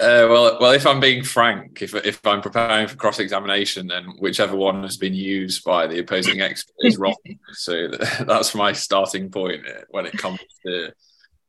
Uh, 0.00 0.30
well, 0.30 0.58
well, 0.60 0.70
if 0.70 0.86
I'm 0.86 1.00
being 1.00 1.24
frank, 1.24 1.82
if 1.82 1.92
if 1.92 2.24
I'm 2.24 2.40
preparing 2.40 2.86
for 2.86 2.94
cross 2.94 3.18
examination, 3.18 3.88
then 3.88 4.04
whichever 4.20 4.54
one 4.54 4.84
has 4.84 4.96
been 4.96 5.14
used 5.14 5.64
by 5.64 5.88
the 5.88 5.98
opposing 5.98 6.40
expert 6.40 6.74
is 6.80 6.98
wrong. 6.98 7.16
so 7.52 7.88
that's 8.20 8.54
my 8.54 8.72
starting 8.72 9.28
point 9.30 9.66
when 9.90 10.06
it 10.06 10.16
comes 10.16 10.38
to 10.64 10.92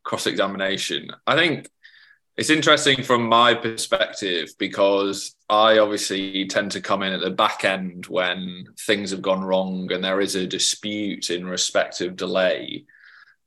cross 0.04 0.26
examination. 0.26 1.12
I 1.28 1.36
think 1.36 1.70
it's 2.38 2.50
interesting 2.50 3.04
from 3.04 3.28
my 3.30 3.54
perspective 3.54 4.50
because 4.58 5.36
I 5.48 5.78
obviously 5.78 6.48
tend 6.48 6.72
to 6.72 6.82
come 6.82 7.04
in 7.04 7.14
at 7.14 7.22
the 7.22 7.30
back 7.30 7.66
end 7.66 8.08
when 8.08 8.66
things 8.80 9.12
have 9.12 9.22
gone 9.22 9.44
wrong 9.44 9.92
and 9.92 10.04
there 10.04 10.22
is 10.22 10.36
a 10.36 10.48
dispute 10.48 11.30
in 11.30 11.46
respect 11.46 12.02
of 12.02 12.16
delay 12.16 12.86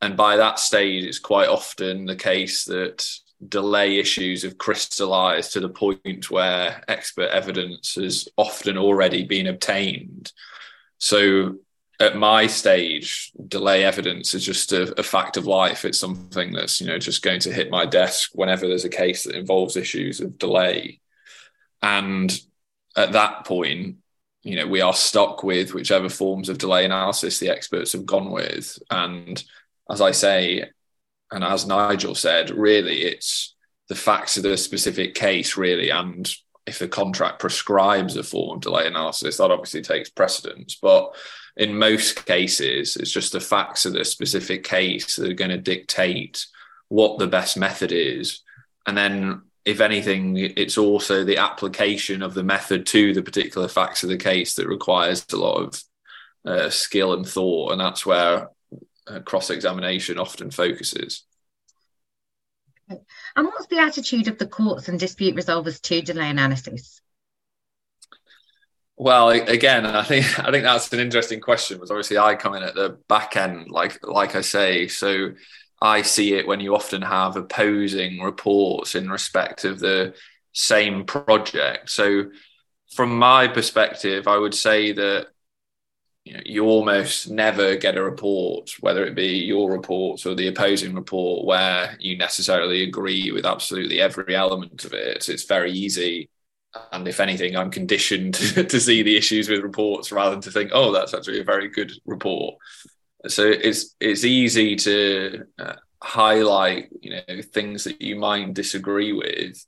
and 0.02 0.16
by 0.16 0.36
that 0.36 0.58
stage, 0.58 1.04
it's 1.04 1.20
quite 1.20 1.48
often 1.48 2.04
the 2.04 2.16
case 2.16 2.64
that 2.64 3.08
delay 3.48 3.98
issues 3.98 4.42
have 4.42 4.58
crystallized 4.58 5.52
to 5.52 5.60
the 5.60 5.68
point 5.68 6.28
where 6.28 6.82
expert 6.88 7.30
evidence 7.30 7.94
has 7.94 8.28
often 8.36 8.76
already 8.76 9.24
been 9.24 9.46
obtained. 9.46 10.32
So 10.98 11.58
at 12.00 12.16
my 12.16 12.48
stage, 12.48 13.30
delay 13.46 13.84
evidence 13.84 14.34
is 14.34 14.44
just 14.44 14.72
a, 14.72 14.92
a, 14.98 15.04
fact 15.04 15.36
of 15.36 15.46
life. 15.46 15.84
It's 15.84 16.00
something 16.00 16.52
that's, 16.52 16.80
you 16.80 16.88
know, 16.88 16.98
just 16.98 17.22
going 17.22 17.40
to 17.40 17.52
hit 17.52 17.70
my 17.70 17.86
desk 17.86 18.30
whenever 18.34 18.66
there's 18.66 18.84
a 18.84 18.88
case 18.88 19.22
that 19.24 19.36
involves 19.36 19.76
issues 19.76 20.20
of 20.20 20.36
delay. 20.36 21.00
And 21.80 22.36
at 22.96 23.12
that 23.12 23.44
point, 23.44 23.98
you 24.42 24.56
know, 24.56 24.66
we 24.66 24.80
are 24.80 24.94
stuck 24.94 25.44
with 25.44 25.74
whichever 25.74 26.08
forms 26.08 26.48
of 26.48 26.58
delay 26.58 26.84
analysis 26.84 27.38
the 27.38 27.50
experts 27.50 27.92
have 27.92 28.04
gone 28.04 28.32
with. 28.32 28.78
And 28.90 29.42
as 29.92 30.00
I 30.00 30.10
say, 30.10 30.64
and 31.30 31.44
as 31.44 31.66
Nigel 31.66 32.14
said, 32.14 32.50
really 32.50 33.02
it's 33.02 33.54
the 33.88 33.94
facts 33.94 34.38
of 34.38 34.42
the 34.42 34.56
specific 34.56 35.14
case, 35.14 35.56
really. 35.56 35.90
And 35.90 36.28
if 36.66 36.78
the 36.78 36.88
contract 36.88 37.40
prescribes 37.40 38.16
a 38.16 38.22
form 38.22 38.56
of 38.56 38.62
delay 38.62 38.86
analysis, 38.86 39.36
that 39.36 39.50
obviously 39.50 39.82
takes 39.82 40.08
precedence. 40.08 40.78
But 40.80 41.14
in 41.58 41.76
most 41.76 42.24
cases, 42.24 42.96
it's 42.96 43.12
just 43.12 43.32
the 43.32 43.40
facts 43.40 43.84
of 43.84 43.92
the 43.92 44.04
specific 44.04 44.64
case 44.64 45.16
that 45.16 45.30
are 45.30 45.34
going 45.34 45.50
to 45.50 45.58
dictate 45.58 46.46
what 46.88 47.18
the 47.18 47.26
best 47.26 47.58
method 47.58 47.92
is. 47.92 48.40
And 48.86 48.96
then, 48.96 49.42
if 49.66 49.80
anything, 49.80 50.36
it's 50.38 50.78
also 50.78 51.22
the 51.22 51.36
application 51.36 52.22
of 52.22 52.32
the 52.32 52.42
method 52.42 52.86
to 52.86 53.12
the 53.12 53.22
particular 53.22 53.68
facts 53.68 54.02
of 54.02 54.08
the 54.08 54.16
case 54.16 54.54
that 54.54 54.68
requires 54.68 55.26
a 55.32 55.36
lot 55.36 55.62
of 55.62 55.82
uh, 56.46 56.70
skill 56.70 57.12
and 57.12 57.26
thought. 57.26 57.72
And 57.72 57.80
that's 57.80 58.06
where 58.06 58.48
uh, 59.06 59.20
cross 59.20 59.50
examination 59.50 60.18
often 60.18 60.50
focuses. 60.50 61.24
And 62.88 63.46
what's 63.46 63.66
the 63.66 63.78
attitude 63.78 64.28
of 64.28 64.38
the 64.38 64.46
courts 64.46 64.88
and 64.88 64.98
dispute 64.98 65.36
resolvers 65.36 65.80
to 65.82 66.02
delay 66.02 66.28
analysis? 66.28 67.00
Well, 68.96 69.30
again, 69.30 69.86
I 69.86 70.04
think 70.04 70.38
I 70.38 70.50
think 70.50 70.64
that's 70.64 70.92
an 70.92 71.00
interesting 71.00 71.40
question. 71.40 71.76
Because 71.76 71.90
obviously, 71.90 72.18
I 72.18 72.34
come 72.34 72.54
in 72.54 72.62
at 72.62 72.74
the 72.74 72.98
back 73.08 73.36
end, 73.36 73.70
like 73.70 74.06
like 74.06 74.36
I 74.36 74.42
say, 74.42 74.88
so 74.88 75.32
I 75.80 76.02
see 76.02 76.34
it 76.34 76.46
when 76.46 76.60
you 76.60 76.74
often 76.74 77.02
have 77.02 77.36
opposing 77.36 78.20
reports 78.20 78.94
in 78.94 79.10
respect 79.10 79.64
of 79.64 79.80
the 79.80 80.14
same 80.52 81.04
project. 81.04 81.90
So, 81.90 82.30
from 82.94 83.18
my 83.18 83.48
perspective, 83.48 84.28
I 84.28 84.36
would 84.36 84.54
say 84.54 84.92
that 84.92 85.28
you 86.24 86.34
know, 86.34 86.40
you 86.44 86.64
almost 86.66 87.30
never 87.30 87.76
get 87.76 87.96
a 87.96 88.02
report, 88.02 88.70
whether 88.80 89.04
it 89.04 89.14
be 89.14 89.38
your 89.38 89.72
report 89.72 90.24
or 90.24 90.34
the 90.34 90.46
opposing 90.46 90.94
report, 90.94 91.44
where 91.44 91.96
you 91.98 92.16
necessarily 92.16 92.84
agree 92.84 93.32
with 93.32 93.44
absolutely 93.44 94.00
every 94.00 94.34
element 94.36 94.84
of 94.84 94.92
it. 94.92 95.28
It's 95.28 95.44
very 95.44 95.72
easy. 95.72 96.30
And 96.92 97.08
if 97.08 97.18
anything, 97.18 97.56
I'm 97.56 97.70
conditioned 97.70 98.34
to, 98.34 98.80
see 98.80 99.02
the 99.02 99.16
issues 99.16 99.48
with 99.48 99.62
reports 99.62 100.12
rather 100.12 100.30
than 100.30 100.40
to 100.42 100.50
think, 100.52 100.70
oh, 100.72 100.92
that's 100.92 101.12
actually 101.12 101.40
a 101.40 101.44
very 101.44 101.68
good 101.68 101.92
report. 102.06 102.54
So 103.26 103.44
it's 103.44 103.94
it's 104.00 104.24
easy 104.24 104.74
to 104.76 105.44
uh, 105.58 105.74
highlight, 106.02 106.88
you 107.00 107.10
know, 107.10 107.42
things 107.42 107.84
that 107.84 108.00
you 108.00 108.16
might 108.16 108.54
disagree 108.54 109.12
with, 109.12 109.64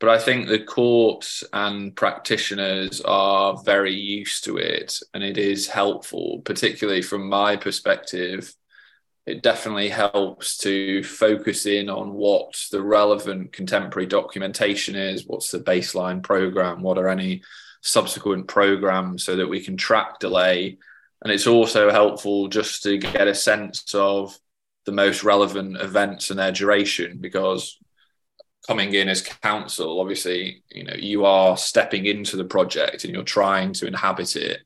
but 0.00 0.08
I 0.08 0.18
think 0.18 0.46
the 0.46 0.60
courts 0.60 1.42
and 1.52 1.94
practitioners 1.94 3.00
are 3.00 3.60
very 3.64 3.94
used 3.94 4.44
to 4.44 4.56
it, 4.56 4.98
and 5.12 5.24
it 5.24 5.38
is 5.38 5.66
helpful, 5.66 6.40
particularly 6.44 7.02
from 7.02 7.28
my 7.28 7.56
perspective. 7.56 8.54
It 9.26 9.42
definitely 9.42 9.88
helps 9.88 10.56
to 10.58 11.02
focus 11.02 11.66
in 11.66 11.90
on 11.90 12.14
what 12.14 12.54
the 12.70 12.80
relevant 12.80 13.52
contemporary 13.52 14.06
documentation 14.06 14.94
is, 14.94 15.26
what's 15.26 15.50
the 15.50 15.58
baseline 15.58 16.22
program, 16.22 16.80
what 16.82 16.96
are 16.96 17.08
any 17.08 17.42
subsequent 17.82 18.46
programs, 18.46 19.24
so 19.24 19.36
that 19.36 19.48
we 19.48 19.60
can 19.60 19.76
track 19.76 20.20
delay. 20.20 20.78
And 21.22 21.32
it's 21.32 21.48
also 21.48 21.90
helpful 21.90 22.46
just 22.46 22.84
to 22.84 22.98
get 22.98 23.26
a 23.26 23.34
sense 23.34 23.92
of 23.94 24.38
the 24.86 24.92
most 24.92 25.24
relevant 25.24 25.76
events 25.80 26.30
and 26.30 26.38
their 26.38 26.52
duration 26.52 27.18
because 27.20 27.76
coming 28.68 28.92
in 28.92 29.08
as 29.08 29.22
counsel, 29.22 29.98
obviously, 29.98 30.62
you 30.70 30.84
know, 30.84 30.94
you 30.94 31.24
are 31.24 31.56
stepping 31.56 32.04
into 32.04 32.36
the 32.36 32.44
project 32.44 33.04
and 33.04 33.14
you're 33.14 33.24
trying 33.24 33.72
to 33.72 33.86
inhabit 33.86 34.36
it, 34.36 34.60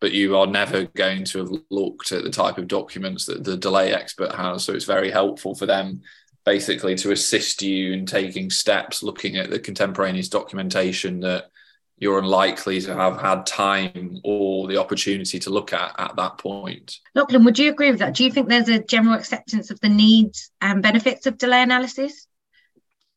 but 0.00 0.12
you 0.12 0.36
are 0.36 0.46
never 0.46 0.84
going 0.84 1.24
to 1.24 1.38
have 1.40 1.50
looked 1.68 2.12
at 2.12 2.22
the 2.22 2.30
type 2.30 2.58
of 2.58 2.68
documents 2.68 3.26
that 3.26 3.42
the 3.42 3.56
delay 3.56 3.92
expert 3.92 4.32
has. 4.32 4.62
So 4.62 4.72
it's 4.72 4.84
very 4.84 5.10
helpful 5.10 5.56
for 5.56 5.66
them 5.66 6.02
basically 6.44 6.94
to 6.94 7.10
assist 7.10 7.60
you 7.60 7.92
in 7.92 8.06
taking 8.06 8.50
steps, 8.50 9.02
looking 9.02 9.36
at 9.36 9.50
the 9.50 9.58
contemporaneous 9.58 10.28
documentation 10.28 11.18
that 11.20 11.50
you're 11.98 12.20
unlikely 12.20 12.80
to 12.80 12.94
have 12.94 13.20
had 13.20 13.46
time 13.46 14.20
or 14.22 14.68
the 14.68 14.76
opportunity 14.76 15.40
to 15.40 15.50
look 15.50 15.72
at 15.72 15.92
at 15.98 16.14
that 16.14 16.38
point. 16.38 17.00
Laughlan, 17.16 17.44
would 17.44 17.58
you 17.58 17.70
agree 17.70 17.90
with 17.90 17.98
that? 17.98 18.14
Do 18.14 18.22
you 18.22 18.30
think 18.30 18.48
there's 18.48 18.68
a 18.68 18.82
general 18.82 19.16
acceptance 19.16 19.70
of 19.72 19.80
the 19.80 19.88
needs 19.88 20.52
and 20.60 20.82
benefits 20.82 21.26
of 21.26 21.36
delay 21.36 21.62
analysis? 21.62 22.28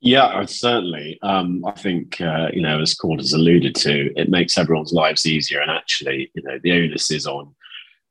Yeah, 0.06 0.44
certainly. 0.48 1.18
Um, 1.22 1.64
I 1.66 1.72
think 1.72 2.20
uh, 2.20 2.50
you 2.52 2.62
know, 2.62 2.82
as 2.82 2.94
Kort 2.94 3.20
has 3.20 3.32
alluded 3.32 3.74
to, 3.76 4.12
it 4.18 4.30
makes 4.30 4.58
everyone's 4.58 4.92
lives 4.92 5.26
easier, 5.26 5.62
and 5.62 5.72
actually, 5.72 6.30
you 6.36 6.44
know, 6.44 6.60
the 6.62 6.74
onus 6.74 7.10
is 7.10 7.26
on 7.26 7.56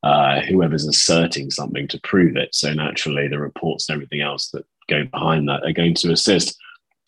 uh, 0.02 0.40
whoever's 0.40 0.86
asserting 0.86 1.50
something 1.50 1.86
to 1.88 2.00
prove 2.00 2.34
it. 2.34 2.54
So 2.54 2.72
naturally, 2.72 3.28
the 3.28 3.38
reports 3.38 3.88
and 3.88 3.94
everything 3.96 4.22
else 4.22 4.48
that 4.50 4.64
go 4.88 5.04
behind 5.04 5.46
that 5.50 5.64
are 5.64 5.72
going 5.72 5.92
to 5.96 6.12
assist. 6.12 6.56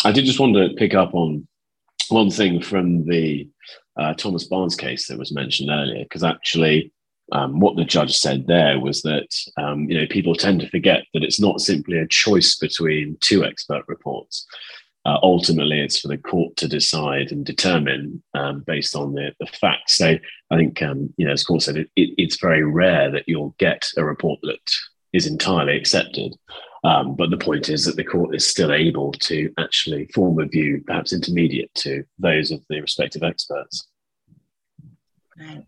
I 0.04 0.12
did 0.12 0.26
just 0.26 0.38
want 0.38 0.54
to 0.54 0.74
pick 0.76 0.92
up 0.92 1.14
on 1.14 1.48
one 2.10 2.30
thing 2.30 2.60
from 2.60 3.06
the 3.06 3.48
uh, 3.96 4.12
Thomas 4.12 4.44
Barnes 4.44 4.76
case 4.76 5.08
that 5.08 5.18
was 5.18 5.32
mentioned 5.32 5.70
earlier, 5.70 6.04
because 6.04 6.24
actually, 6.24 6.92
um, 7.34 7.58
what 7.58 7.76
the 7.76 7.84
judge 7.84 8.16
said 8.16 8.46
there 8.46 8.78
was 8.78 9.02
that 9.02 9.28
um, 9.58 9.90
you 9.90 10.00
know 10.00 10.06
people 10.08 10.34
tend 10.34 10.60
to 10.60 10.70
forget 10.70 11.04
that 11.12 11.24
it's 11.24 11.40
not 11.40 11.60
simply 11.60 11.98
a 11.98 12.08
choice 12.08 12.56
between 12.56 13.18
two 13.20 13.44
expert 13.44 13.84
reports. 13.88 14.46
Uh, 15.06 15.18
ultimately, 15.22 15.80
it's 15.80 16.00
for 16.00 16.08
the 16.08 16.16
court 16.16 16.56
to 16.56 16.66
decide 16.66 17.30
and 17.30 17.44
determine 17.44 18.22
um, 18.32 18.64
based 18.66 18.96
on 18.96 19.12
the, 19.12 19.32
the 19.38 19.46
facts. 19.46 19.96
So 19.96 20.16
I 20.50 20.56
think 20.56 20.80
um, 20.80 21.12
you 21.18 21.26
know, 21.26 21.32
as 21.32 21.44
Kort 21.44 21.60
said, 21.60 21.76
it, 21.76 21.90
it, 21.96 22.14
it's 22.16 22.40
very 22.40 22.64
rare 22.64 23.10
that 23.10 23.24
you'll 23.26 23.54
get 23.58 23.86
a 23.98 24.04
report 24.04 24.40
that 24.44 24.70
is 25.12 25.26
entirely 25.26 25.76
accepted. 25.76 26.34
Um, 26.84 27.16
but 27.16 27.30
the 27.30 27.36
point 27.38 27.68
is 27.68 27.84
that 27.84 27.96
the 27.96 28.04
court 28.04 28.34
is 28.34 28.46
still 28.46 28.72
able 28.72 29.12
to 29.12 29.52
actually 29.58 30.06
form 30.14 30.38
a 30.38 30.46
view, 30.46 30.82
perhaps 30.86 31.12
intermediate 31.12 31.74
to 31.76 32.04
those 32.18 32.50
of 32.50 32.62
the 32.68 32.80
respective 32.80 33.22
experts. 33.22 33.88
Right. 35.38 35.66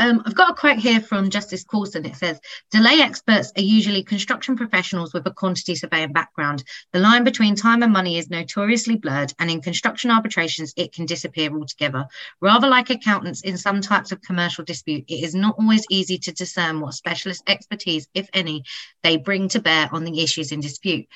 Um, 0.00 0.22
I've 0.24 0.34
got 0.34 0.50
a 0.50 0.54
quote 0.54 0.78
here 0.78 1.00
from 1.00 1.28
Justice 1.28 1.64
Coulson. 1.64 2.04
It 2.06 2.14
says, 2.14 2.40
delay 2.70 3.00
experts 3.00 3.52
are 3.56 3.62
usually 3.62 4.04
construction 4.04 4.56
professionals 4.56 5.12
with 5.12 5.26
a 5.26 5.32
quantity 5.32 5.74
surveying 5.74 6.12
background. 6.12 6.62
The 6.92 7.00
line 7.00 7.24
between 7.24 7.56
time 7.56 7.82
and 7.82 7.92
money 7.92 8.16
is 8.16 8.30
notoriously 8.30 8.96
blurred, 8.96 9.32
and 9.40 9.50
in 9.50 9.60
construction 9.60 10.10
arbitrations, 10.10 10.72
it 10.76 10.92
can 10.92 11.04
disappear 11.04 11.50
altogether. 11.52 12.06
Rather 12.40 12.68
like 12.68 12.90
accountants 12.90 13.40
in 13.40 13.58
some 13.58 13.80
types 13.80 14.12
of 14.12 14.22
commercial 14.22 14.64
dispute, 14.64 15.04
it 15.08 15.24
is 15.24 15.34
not 15.34 15.56
always 15.58 15.84
easy 15.90 16.18
to 16.18 16.32
discern 16.32 16.80
what 16.80 16.94
specialist 16.94 17.42
expertise, 17.48 18.06
if 18.14 18.28
any, 18.32 18.62
they 19.02 19.16
bring 19.16 19.48
to 19.48 19.60
bear 19.60 19.88
on 19.92 20.04
the 20.04 20.22
issues 20.22 20.52
in 20.52 20.60
dispute. 20.60 21.06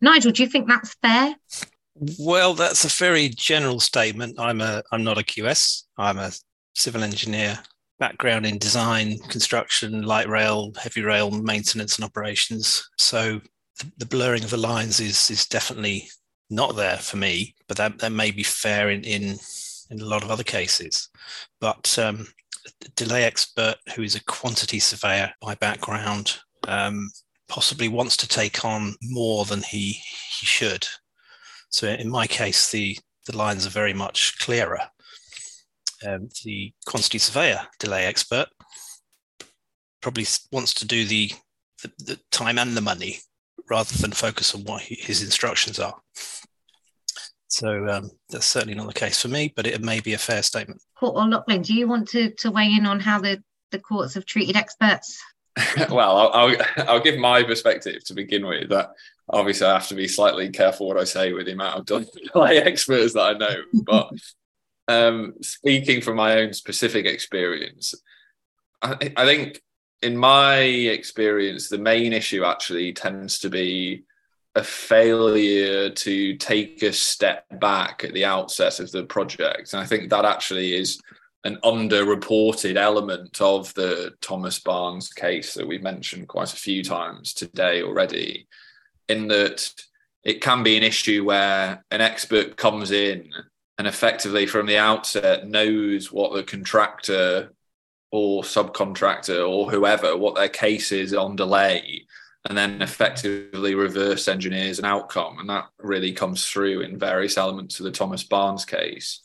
Nigel, 0.00 0.32
do 0.32 0.42
you 0.42 0.48
think 0.48 0.68
that's 0.68 0.94
fair? 1.02 1.36
Well, 2.18 2.54
that's 2.54 2.84
a 2.84 2.88
very 2.88 3.28
general 3.28 3.78
statement. 3.78 4.40
I'm 4.40 4.62
a 4.62 4.82
I'm 4.90 5.04
not 5.04 5.18
a 5.18 5.22
QS. 5.22 5.84
I'm 5.98 6.18
a 6.18 6.32
civil 6.74 7.02
engineer 7.02 7.58
background 8.02 8.44
in 8.44 8.58
design, 8.58 9.16
construction, 9.28 10.02
light 10.02 10.28
rail, 10.28 10.72
heavy 10.76 11.02
rail 11.02 11.30
maintenance 11.30 11.94
and 11.94 12.04
operations. 12.04 12.90
So 12.98 13.40
the, 13.78 13.92
the 13.98 14.06
blurring 14.06 14.42
of 14.42 14.50
the 14.50 14.56
lines 14.56 14.98
is 14.98 15.30
is 15.30 15.46
definitely 15.46 16.08
not 16.50 16.74
there 16.74 16.96
for 16.96 17.16
me, 17.16 17.54
but 17.68 17.76
that, 17.76 18.00
that 18.00 18.10
may 18.10 18.32
be 18.32 18.42
fair 18.42 18.90
in, 18.90 19.04
in 19.04 19.38
in 19.90 20.00
a 20.00 20.04
lot 20.04 20.24
of 20.24 20.32
other 20.32 20.42
cases. 20.42 21.10
But 21.60 21.96
um, 21.96 22.26
delay 22.96 23.22
expert 23.22 23.76
who 23.94 24.02
is 24.02 24.16
a 24.16 24.24
quantity 24.24 24.80
surveyor 24.80 25.32
by 25.40 25.54
background 25.54 26.38
um, 26.66 27.08
possibly 27.46 27.86
wants 27.86 28.16
to 28.16 28.26
take 28.26 28.64
on 28.64 28.96
more 29.02 29.44
than 29.44 29.62
he 29.62 29.92
he 30.38 30.44
should. 30.46 30.88
So 31.70 31.86
in 31.86 32.10
my 32.10 32.26
case, 32.26 32.72
the 32.72 32.98
the 33.26 33.36
lines 33.36 33.64
are 33.64 33.80
very 33.80 33.94
much 33.94 34.40
clearer 34.40 34.80
um, 36.06 36.28
the 36.44 36.72
quantity 36.86 37.18
surveyor 37.18 37.60
delay 37.78 38.06
expert 38.06 38.48
probably 40.00 40.26
wants 40.50 40.74
to 40.74 40.86
do 40.86 41.04
the, 41.04 41.30
the, 41.82 41.92
the 42.04 42.20
time 42.30 42.58
and 42.58 42.76
the 42.76 42.80
money 42.80 43.18
rather 43.70 43.96
than 43.98 44.12
focus 44.12 44.54
on 44.54 44.62
what 44.64 44.82
he, 44.82 44.96
his 44.96 45.22
instructions 45.22 45.78
are. 45.78 45.94
So 47.48 47.86
um, 47.88 48.10
that's 48.30 48.46
certainly 48.46 48.74
not 48.74 48.86
the 48.86 48.94
case 48.94 49.20
for 49.20 49.28
me, 49.28 49.52
but 49.54 49.66
it 49.66 49.82
may 49.82 50.00
be 50.00 50.14
a 50.14 50.18
fair 50.18 50.42
statement. 50.42 50.82
Kort 51.00 51.14
or 51.14 51.26
Laughlan, 51.26 51.62
do 51.62 51.74
you 51.74 51.86
want 51.86 52.08
to, 52.08 52.30
to 52.30 52.50
weigh 52.50 52.74
in 52.74 52.86
on 52.86 52.98
how 52.98 53.20
the, 53.20 53.42
the 53.70 53.78
courts 53.78 54.14
have 54.14 54.24
treated 54.24 54.56
experts? 54.56 55.22
well, 55.90 56.16
I'll, 56.16 56.32
I'll, 56.32 56.56
I'll 56.88 57.02
give 57.02 57.18
my 57.18 57.42
perspective 57.42 58.04
to 58.04 58.14
begin 58.14 58.46
with. 58.46 58.70
That 58.70 58.92
obviously 59.28 59.66
I 59.66 59.74
have 59.74 59.88
to 59.88 59.94
be 59.94 60.08
slightly 60.08 60.48
careful 60.48 60.88
what 60.88 60.98
I 60.98 61.04
say 61.04 61.32
with 61.34 61.46
the 61.46 61.52
amount 61.52 61.90
of 61.90 62.08
delay 62.32 62.58
experts 62.58 63.12
that 63.14 63.22
I 63.22 63.32
know, 63.34 63.54
but 63.84 64.10
um, 64.88 65.34
speaking 65.42 66.00
from 66.00 66.16
my 66.16 66.40
own 66.40 66.52
specific 66.52 67.06
experience, 67.06 67.94
I, 68.80 69.12
I 69.16 69.24
think 69.24 69.60
in 70.02 70.16
my 70.16 70.58
experience, 70.58 71.68
the 71.68 71.78
main 71.78 72.12
issue 72.12 72.44
actually 72.44 72.92
tends 72.92 73.38
to 73.40 73.50
be 73.50 74.04
a 74.54 74.62
failure 74.62 75.88
to 75.88 76.36
take 76.36 76.82
a 76.82 76.92
step 76.92 77.46
back 77.58 78.04
at 78.04 78.12
the 78.12 78.24
outset 78.24 78.80
of 78.80 78.90
the 78.90 79.04
project. 79.04 79.72
And 79.72 79.80
I 79.80 79.86
think 79.86 80.10
that 80.10 80.24
actually 80.24 80.74
is 80.74 81.00
an 81.44 81.58
underreported 81.64 82.76
element 82.76 83.40
of 83.40 83.72
the 83.74 84.12
Thomas 84.20 84.60
Barnes 84.60 85.08
case 85.08 85.54
that 85.54 85.66
we've 85.66 85.82
mentioned 85.82 86.28
quite 86.28 86.52
a 86.52 86.56
few 86.56 86.84
times 86.84 87.32
today 87.32 87.82
already, 87.82 88.46
in 89.08 89.28
that 89.28 89.72
it 90.22 90.40
can 90.40 90.62
be 90.62 90.76
an 90.76 90.82
issue 90.82 91.24
where 91.24 91.84
an 91.90 92.00
expert 92.00 92.56
comes 92.56 92.90
in 92.90 93.30
and 93.78 93.86
effectively 93.86 94.46
from 94.46 94.66
the 94.66 94.78
outset 94.78 95.48
knows 95.48 96.12
what 96.12 96.32
the 96.32 96.42
contractor 96.42 97.52
or 98.10 98.42
subcontractor 98.42 99.48
or 99.48 99.70
whoever 99.70 100.16
what 100.16 100.34
their 100.34 100.48
case 100.48 100.92
is 100.92 101.14
on 101.14 101.34
delay 101.34 102.06
and 102.48 102.58
then 102.58 102.82
effectively 102.82 103.74
reverse 103.74 104.28
engineers 104.28 104.78
an 104.78 104.84
outcome. 104.84 105.38
And 105.38 105.48
that 105.48 105.68
really 105.78 106.12
comes 106.12 106.46
through 106.46 106.80
in 106.80 106.98
various 106.98 107.38
elements 107.38 107.78
of 107.78 107.84
the 107.84 107.92
thomas 107.92 108.24
barnes 108.24 108.64
case. 108.64 109.20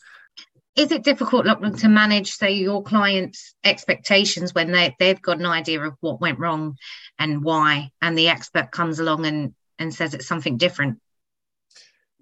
Is 0.76 0.92
it 0.92 1.02
difficult 1.02 1.44
Laughlan, 1.44 1.80
to 1.80 1.88
manage 1.88 2.30
say 2.30 2.52
your 2.52 2.82
clients 2.84 3.54
expectations 3.64 4.54
when 4.54 4.70
they, 4.70 4.94
they've 4.98 5.20
got 5.20 5.40
an 5.40 5.46
idea 5.46 5.80
of 5.82 5.94
what 6.00 6.20
went 6.20 6.38
wrong 6.38 6.78
and 7.18 7.42
why 7.42 7.90
and 8.00 8.16
the 8.16 8.28
expert 8.28 8.70
comes 8.70 9.00
along 9.00 9.26
and, 9.26 9.54
and 9.78 9.92
says 9.92 10.14
it's 10.14 10.28
something 10.28 10.56
different 10.56 11.00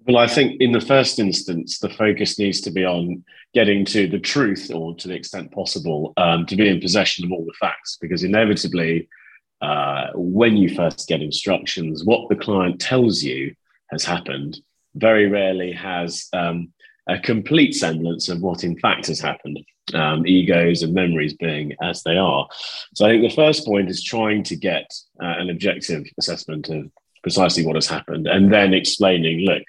well, 0.05 0.17
I 0.17 0.27
think 0.27 0.61
in 0.61 0.71
the 0.71 0.81
first 0.81 1.19
instance, 1.19 1.79
the 1.79 1.89
focus 1.89 2.39
needs 2.39 2.61
to 2.61 2.71
be 2.71 2.85
on 2.85 3.23
getting 3.53 3.85
to 3.85 4.07
the 4.07 4.19
truth, 4.19 4.71
or 4.73 4.95
to 4.95 5.07
the 5.07 5.15
extent 5.15 5.51
possible, 5.51 6.13
um, 6.17 6.45
to 6.45 6.55
be 6.55 6.69
in 6.69 6.79
possession 6.79 7.25
of 7.25 7.31
all 7.31 7.45
the 7.45 7.53
facts, 7.59 7.97
because 7.99 8.23
inevitably, 8.23 9.09
uh, 9.61 10.07
when 10.13 10.55
you 10.55 10.73
first 10.75 11.07
get 11.07 11.21
instructions, 11.21 12.03
what 12.05 12.29
the 12.29 12.35
client 12.35 12.79
tells 12.79 13.23
you 13.23 13.53
has 13.91 14.03
happened 14.03 14.59
very 14.95 15.27
rarely 15.27 15.71
has 15.71 16.27
um, 16.33 16.71
a 17.07 17.17
complete 17.19 17.73
semblance 17.73 18.29
of 18.29 18.41
what 18.41 18.63
in 18.63 18.77
fact 18.79 19.07
has 19.07 19.19
happened, 19.19 19.59
um, 19.93 20.25
egos 20.27 20.83
and 20.83 20.93
memories 20.93 21.33
being 21.33 21.73
as 21.81 22.03
they 22.03 22.17
are. 22.17 22.47
So 22.93 23.05
I 23.05 23.09
think 23.09 23.23
the 23.23 23.35
first 23.35 23.65
point 23.65 23.89
is 23.89 24.03
trying 24.03 24.43
to 24.43 24.55
get 24.55 24.91
uh, 25.21 25.35
an 25.37 25.49
objective 25.49 26.05
assessment 26.17 26.69
of 26.69 26.91
precisely 27.23 27.65
what 27.65 27.75
has 27.75 27.87
happened 27.87 28.27
and 28.27 28.51
then 28.51 28.73
explaining, 28.73 29.41
look, 29.41 29.63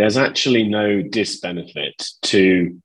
there's 0.00 0.16
actually 0.16 0.66
no 0.66 1.02
disbenefit 1.02 2.12
to 2.22 2.80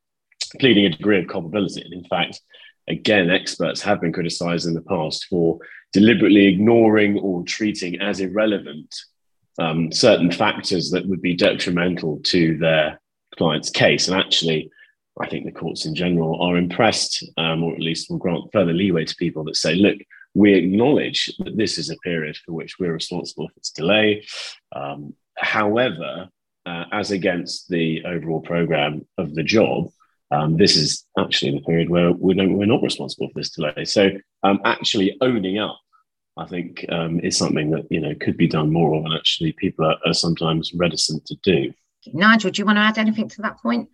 pleading 0.59 0.85
a 0.85 0.89
degree 0.89 1.17
of 1.17 1.27
culpability. 1.27 1.81
And 1.81 1.93
in 1.93 2.03
fact, 2.03 2.41
again, 2.89 3.29
experts 3.29 3.81
have 3.83 4.01
been 4.01 4.11
criticized 4.11 4.67
in 4.67 4.73
the 4.73 4.81
past 4.81 5.27
for 5.29 5.59
deliberately 5.93 6.47
ignoring 6.47 7.17
or 7.19 7.43
treating 7.43 8.01
as 8.01 8.19
irrelevant 8.19 8.93
um, 9.59 9.93
certain 9.93 10.29
factors 10.29 10.91
that 10.91 11.07
would 11.07 11.21
be 11.21 11.33
detrimental 11.33 12.19
to 12.23 12.57
their 12.57 12.99
client's 13.37 13.69
case. 13.69 14.09
And 14.09 14.19
actually, 14.19 14.69
I 15.17 15.29
think 15.29 15.45
the 15.45 15.53
courts 15.53 15.85
in 15.85 15.95
general 15.95 16.41
are 16.41 16.57
impressed, 16.57 17.23
um, 17.37 17.63
or 17.63 17.73
at 17.73 17.79
least 17.79 18.09
will 18.09 18.17
grant 18.17 18.51
further 18.51 18.73
leeway 18.73 19.05
to 19.05 19.15
people 19.15 19.45
that 19.45 19.55
say, 19.55 19.75
look, 19.75 19.99
we 20.33 20.53
acknowledge 20.53 21.33
that 21.39 21.55
this 21.55 21.77
is 21.77 21.89
a 21.89 21.95
period 21.97 22.35
for 22.45 22.51
which 22.51 22.77
we're 22.77 22.91
responsible 22.91 23.47
for 23.47 23.55
its 23.55 23.71
delay. 23.71 24.25
Um, 24.75 25.13
however, 25.37 26.27
uh, 26.65 26.85
as 26.91 27.11
against 27.11 27.69
the 27.69 28.03
overall 28.05 28.41
program 28.41 29.05
of 29.17 29.35
the 29.35 29.43
job, 29.43 29.89
um, 30.31 30.57
this 30.57 30.75
is 30.75 31.05
actually 31.19 31.51
the 31.51 31.61
period 31.61 31.89
where 31.89 32.11
we 32.11 32.33
don't, 32.33 32.57
we're 32.57 32.65
not 32.65 32.81
responsible 32.81 33.27
for 33.29 33.39
this 33.39 33.51
delay. 33.51 33.85
So 33.85 34.09
um, 34.43 34.59
actually 34.65 35.17
owning 35.21 35.59
up, 35.59 35.79
I 36.37 36.45
think, 36.45 36.85
um, 36.89 37.19
is 37.21 37.37
something 37.37 37.71
that 37.71 37.85
you 37.89 38.01
know 38.01 38.13
could 38.19 38.37
be 38.37 38.47
done 38.47 38.71
more 38.71 38.95
of, 38.95 39.05
and 39.05 39.13
actually 39.13 39.53
people 39.53 39.85
are, 39.85 39.97
are 40.05 40.13
sometimes 40.13 40.73
reticent 40.73 41.25
to 41.27 41.35
do. 41.43 41.71
Nigel, 42.13 42.51
do 42.51 42.61
you 42.61 42.65
want 42.65 42.77
to 42.77 42.81
add 42.81 42.97
anything 42.97 43.29
to 43.29 43.41
that 43.43 43.57
point? 43.59 43.89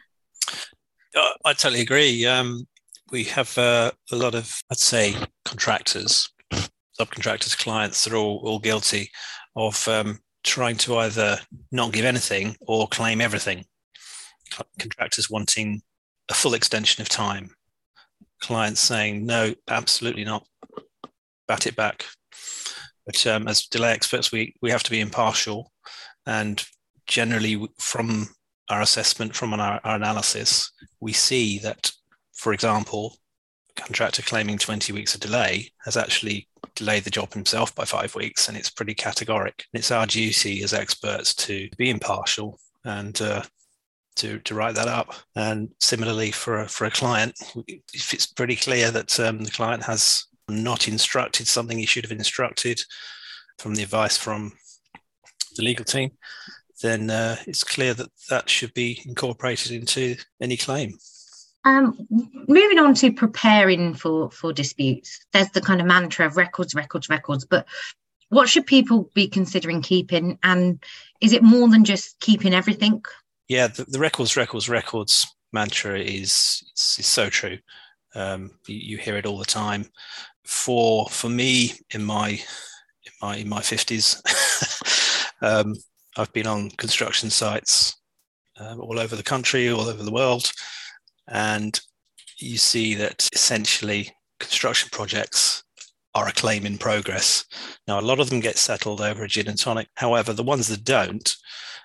Uh, 1.16 1.30
I 1.46 1.54
totally 1.54 1.82
agree. 1.82 2.26
Um, 2.26 2.68
we 3.12 3.26
have 3.26 3.56
uh, 3.58 3.92
a 4.12 4.16
lot 4.16 4.34
of, 4.34 4.62
I'd 4.72 4.80
say, 4.80 5.16
contractors, 5.46 6.30
subcontractors, 7.00 7.58
clients. 7.58 8.04
They're 8.04 8.18
all 8.18 8.42
all 8.44 8.60
guilty 8.60 9.12
of 9.56 9.88
um, 9.88 10.20
trying 10.44 10.76
to 10.76 10.98
either 10.98 11.38
not 11.72 11.92
give 11.92 12.06
anything 12.06 12.56
or 12.62 12.88
claim 12.88 13.22
everything. 13.22 13.66
Contractors 14.80 15.30
wanting 15.30 15.82
a 16.30 16.34
full 16.34 16.54
extension 16.54 17.02
of 17.02 17.10
time. 17.10 17.52
Clients 18.42 18.82
saying, 18.82 19.26
no, 19.26 19.54
absolutely 19.70 20.24
not. 20.24 20.46
Bat 21.48 21.68
it 21.68 21.76
back. 21.76 22.06
But 23.06 23.26
um, 23.28 23.48
as 23.48 23.68
delay 23.68 23.92
experts, 23.92 24.32
we, 24.32 24.56
we 24.62 24.72
have 24.72 24.84
to 24.84 24.92
be 24.92 25.00
impartial. 25.00 25.72
And 26.26 26.64
generally, 27.08 27.68
from 27.80 28.30
our 28.70 28.82
assessment, 28.82 29.36
from 29.36 29.54
our, 29.54 29.80
our 29.84 29.96
analysis, 29.96 30.72
we 31.00 31.14
see 31.14 31.60
that, 31.60 31.92
for 32.34 32.54
example, 32.54 33.18
contractor 33.76 34.22
claiming 34.22 34.58
20 34.58 34.94
weeks 34.94 35.14
of 35.16 35.22
delay 35.22 35.72
has 35.84 35.98
actually 35.98 36.48
delayed 36.76 37.04
the 37.04 37.10
job 37.10 37.34
himself 37.34 37.74
by 37.76 37.86
five 37.86 38.16
weeks, 38.16 38.48
and 38.48 38.58
it's 38.58 38.70
pretty 38.70 38.96
categoric. 38.96 39.64
And 39.74 39.80
it's 39.80 39.92
our 39.92 40.06
duty 40.06 40.64
as 40.64 40.74
experts 40.74 41.34
to 41.36 41.70
be 41.78 41.90
impartial 41.90 42.60
and 42.86 43.20
uh, 43.22 43.44
to 44.18 44.40
to 44.40 44.56
write 44.56 44.76
that 44.76 44.88
up. 44.88 45.14
And 45.36 45.70
similarly, 45.80 46.32
for 46.32 46.62
a, 46.62 46.68
for 46.68 46.86
a 46.86 46.92
client, 46.92 47.34
if 47.94 48.14
it's 48.14 48.28
pretty 48.28 48.56
clear 48.56 48.92
that 48.92 49.20
um, 49.20 49.44
the 49.44 49.52
client 49.52 49.84
has 49.84 50.26
not 50.50 50.88
instructed 50.88 51.48
something 51.48 51.78
he 51.78 51.86
should 51.86 52.04
have 52.04 52.12
instructed 52.12 52.82
from 53.58 53.76
the 53.76 53.84
advice 53.84 54.18
from 54.18 54.52
the 55.56 55.64
legal 55.64 55.86
team, 55.86 56.12
then 56.82 57.10
uh, 57.10 57.36
it's 57.48 57.64
clear 57.64 57.94
that 57.94 58.10
that 58.30 58.50
should 58.50 58.74
be 58.74 59.02
incorporated 59.06 59.72
into 59.72 60.16
any 60.42 60.58
claim. 60.58 60.98
Um, 61.64 62.08
moving 62.48 62.80
on 62.80 62.96
to 62.96 63.12
preparing 63.12 63.94
for 63.94 64.32
for 64.32 64.52
disputes, 64.52 65.20
there's 65.32 65.50
the 65.50 65.62
kind 65.62 65.80
of 65.80 65.88
mantra 65.88 66.26
of 66.26 66.38
records, 66.38 66.74
records, 66.74 67.08
records. 67.10 67.46
But 67.46 67.68
what 68.30 68.50
should 68.50 68.66
people 68.66 69.10
be 69.14 69.28
considering 69.28 69.82
keeping, 69.82 70.40
and 70.42 70.84
is 71.20 71.34
it 71.34 71.44
more 71.44 71.70
than 71.70 71.84
just 71.84 72.20
keeping 72.20 72.54
everything? 72.54 73.04
Yeah, 73.48 73.68
the, 73.68 73.84
the 73.84 74.00
records, 74.00 74.38
records, 74.38 74.70
records 74.70 75.28
mantra 75.54 76.00
is, 76.00 76.64
is, 76.76 76.96
is 77.00 77.06
so 77.06 77.30
true. 77.30 77.58
Um, 78.16 78.52
you, 78.68 78.78
you, 78.78 78.98
hear 78.98 79.18
it 79.18 79.26
all 79.26 79.38
the 79.38 79.46
time. 79.46 79.86
For 80.46 81.08
for 81.10 81.30
me, 81.30 81.74
in 81.92 82.04
my 82.04 82.30
in 82.30 83.12
my 83.22 83.36
in 83.36 83.50
my 83.50 83.62
fifties, 83.62 84.22
um, 85.42 85.76
I've 86.18 86.34
been 86.34 86.48
on 86.48 86.72
construction 86.72 87.30
sites 87.30 87.96
uh, 88.60 88.78
all 88.78 89.00
over 89.00 89.16
the 89.16 89.24
country, 89.24 89.70
all 89.70 89.88
over 89.88 90.04
the 90.04 90.12
world, 90.12 90.52
and 91.32 91.80
you 92.40 92.58
see 92.58 92.94
that 92.96 93.30
essentially 93.34 94.12
construction 94.40 94.90
projects 94.92 95.64
are 96.14 96.28
a 96.28 96.34
claim 96.34 96.66
in 96.66 96.78
progress. 96.78 97.46
Now, 97.88 98.00
a 98.00 98.02
lot 98.02 98.20
of 98.20 98.30
them 98.30 98.42
get 98.42 98.58
settled 98.58 99.00
over 99.00 99.24
a 99.24 99.28
gin 99.28 99.48
and 99.48 99.58
tonic. 99.58 99.88
However, 99.96 100.34
the 100.34 100.44
ones 100.44 100.68
that 100.68 100.84
don't, 100.84 101.36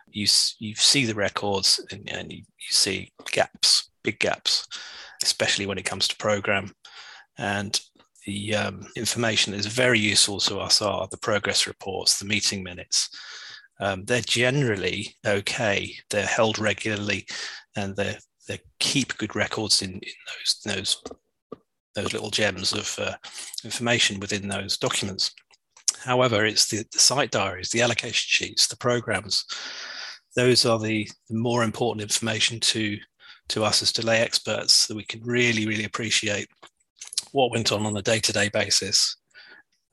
you 0.08 0.26
you 0.58 0.74
see 0.74 1.04
the 1.04 1.14
records 1.14 1.84
and, 1.90 2.10
and 2.10 2.32
you, 2.32 2.38
you 2.38 2.70
see 2.70 3.12
gaps, 3.30 3.90
big 4.02 4.18
gaps, 4.18 4.66
especially 5.22 5.66
when 5.66 5.78
it 5.78 5.84
comes 5.84 6.08
to 6.08 6.16
program. 6.16 6.72
And 7.38 7.78
the 8.24 8.56
um, 8.56 8.88
information 8.96 9.52
that 9.52 9.60
is 9.60 9.66
very 9.66 10.00
useful 10.00 10.40
to 10.40 10.58
us 10.58 10.82
are 10.82 11.06
the 11.10 11.18
progress 11.18 11.66
reports, 11.66 12.18
the 12.18 12.24
meeting 12.24 12.64
minutes. 12.64 13.08
Um, 13.78 14.04
they're 14.04 14.22
generally 14.22 15.14
okay. 15.24 15.94
They're 16.10 16.26
held 16.26 16.58
regularly, 16.58 17.26
and 17.76 17.94
they 17.94 18.16
they 18.46 18.60
keep 18.78 19.16
good 19.18 19.34
records 19.34 19.82
in, 19.82 19.92
in 19.92 20.12
those 20.28 20.60
those 20.64 21.02
those 21.94 22.12
little 22.12 22.30
gems 22.30 22.72
of 22.72 22.98
uh, 23.00 23.14
information 23.64 24.20
within 24.20 24.48
those 24.48 24.76
documents. 24.76 25.32
However, 26.04 26.44
it's 26.44 26.68
the, 26.68 26.84
the, 26.92 26.98
site 26.98 27.30
diaries, 27.30 27.70
the 27.70 27.80
allocation 27.80 28.26
sheets, 28.28 28.66
the 28.66 28.76
programs. 28.76 29.44
Those 30.36 30.66
are 30.66 30.78
the, 30.78 31.08
the 31.30 31.36
more 31.36 31.64
important 31.64 32.02
information 32.02 32.60
to, 32.60 32.98
to 33.48 33.64
us 33.64 33.80
as 33.80 33.92
delay 33.92 34.20
experts 34.20 34.86
that 34.86 34.96
we 34.96 35.04
can 35.04 35.22
really, 35.24 35.66
really 35.66 35.84
appreciate 35.84 36.48
what 37.32 37.50
went 37.50 37.72
on 37.72 37.86
on 37.86 37.96
a 37.96 38.02
day 38.02 38.20
to 38.20 38.32
day 38.32 38.50
basis 38.50 39.16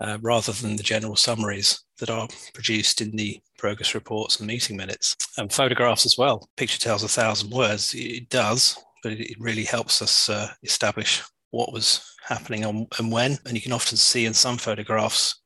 uh, 0.01 0.17
rather 0.21 0.51
than 0.51 0.75
the 0.75 0.83
general 0.83 1.15
summaries 1.15 1.82
that 2.03 2.09
are 2.09 2.27
produced 2.53 2.99
in 2.99 3.15
the 3.15 3.41
progress 3.57 3.95
reports 3.95 4.39
and 4.39 4.47
meeting 4.47 4.75
minutes. 4.75 5.15
And 5.37 5.51
photographs 5.51 6.05
as 6.05 6.17
well. 6.17 6.49
Picture 6.57 6.79
tells 6.79 7.03
a 7.03 7.07
thousand 7.07 7.49
words. 7.49 7.95
It 7.95 8.27
does, 8.27 8.77
but 9.03 9.13
it 9.13 9.37
really 9.39 9.63
helps 9.63 10.01
us 10.01 10.27
uh, 10.27 10.49
establish 10.63 11.23
what 11.51 11.71
was 11.71 12.13
happening 12.27 12.65
on, 12.65 12.87
and 12.99 13.09
when. 13.09 13.37
And 13.45 13.55
you 13.55 13.61
can 13.61 13.71
often 13.71 13.95
see 13.95 14.25
in 14.25 14.33
some 14.33 14.57
photographs 14.57 15.39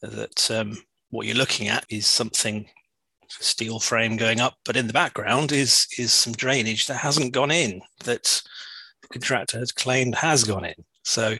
that 0.00 0.48
um, 0.52 0.78
what 1.10 1.26
you're 1.26 1.34
looking 1.34 1.66
at 1.66 1.84
is 1.90 2.06
something 2.06 2.68
steel 3.28 3.80
frame 3.80 4.16
going 4.16 4.40
up, 4.40 4.54
but 4.64 4.76
in 4.76 4.86
the 4.86 4.92
background 4.92 5.50
is 5.52 5.86
is 5.98 6.12
some 6.12 6.32
drainage 6.32 6.86
that 6.86 6.94
hasn't 6.94 7.34
gone 7.34 7.50
in 7.50 7.82
that 8.04 8.42
the 9.02 9.08
contractor 9.08 9.58
has 9.58 9.72
claimed 9.72 10.14
has 10.14 10.44
gone 10.44 10.64
in. 10.64 10.74
So 11.04 11.36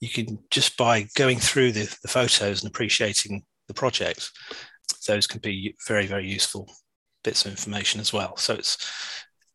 you 0.00 0.08
can 0.08 0.38
just 0.50 0.76
by 0.76 1.06
going 1.14 1.38
through 1.38 1.72
the, 1.72 1.96
the 2.02 2.08
photos 2.08 2.62
and 2.62 2.70
appreciating 2.70 3.44
the 3.68 3.74
project, 3.74 4.30
those 5.06 5.26
can 5.26 5.40
be 5.40 5.74
very 5.86 6.06
very 6.06 6.28
useful 6.28 6.70
bits 7.22 7.44
of 7.44 7.50
information 7.50 8.00
as 8.00 8.12
well. 8.12 8.36
So 8.36 8.54
it's 8.54 8.78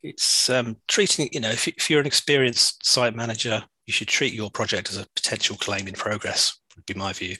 it's 0.01 0.49
um, 0.49 0.77
treating 0.87 1.29
you 1.31 1.39
know 1.39 1.49
if, 1.49 1.67
if 1.67 1.89
you're 1.89 1.99
an 1.99 2.07
experienced 2.07 2.85
site 2.85 3.15
manager 3.15 3.63
you 3.89 3.93
should 3.93 4.07
treat 4.07 4.33
your 4.33 4.51
project 4.51 4.91
as 4.91 4.97
a 4.97 5.07
potential 5.15 5.57
claim 5.57 5.87
in 5.87 5.95
progress, 5.95 6.59
would 6.75 6.85
be 6.85 6.93
my 6.93 7.11
view. 7.11 7.35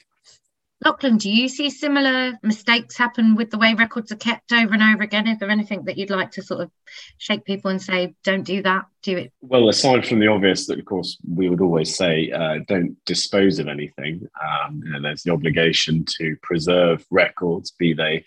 Laughlan, 0.84 1.18
do 1.18 1.30
you 1.30 1.48
see 1.48 1.68
similar 1.68 2.38
mistakes 2.42 2.96
happen 2.96 3.34
with 3.34 3.50
the 3.50 3.58
way 3.58 3.74
records 3.74 4.10
are 4.12 4.16
kept 4.16 4.50
over 4.52 4.72
and 4.72 4.82
over 4.82 5.02
again? 5.02 5.28
Is 5.28 5.38
there 5.38 5.50
anything 5.50 5.84
that 5.84 5.98
you'd 5.98 6.08
like 6.08 6.30
to 6.32 6.42
sort 6.42 6.62
of 6.62 6.70
shake 7.18 7.44
people 7.44 7.70
and 7.70 7.82
say, 7.82 8.14
don't 8.24 8.44
do 8.44 8.62
that, 8.62 8.86
do 9.02 9.18
it? 9.18 9.32
Well, 9.42 9.68
aside 9.68 10.06
from 10.06 10.20
the 10.20 10.28
obvious 10.28 10.66
that, 10.66 10.78
of 10.78 10.86
course, 10.86 11.18
we 11.30 11.50
would 11.50 11.60
always 11.60 11.94
say, 11.94 12.30
uh, 12.30 12.60
don't 12.66 12.96
dispose 13.04 13.58
of 13.58 13.68
anything. 13.68 14.26
Um, 14.40 14.82
you 14.82 14.92
know, 14.92 15.02
there's 15.02 15.22
the 15.22 15.32
obligation 15.32 16.06
to 16.18 16.34
preserve 16.42 17.04
records, 17.10 17.72
be 17.72 17.92
they 17.92 18.24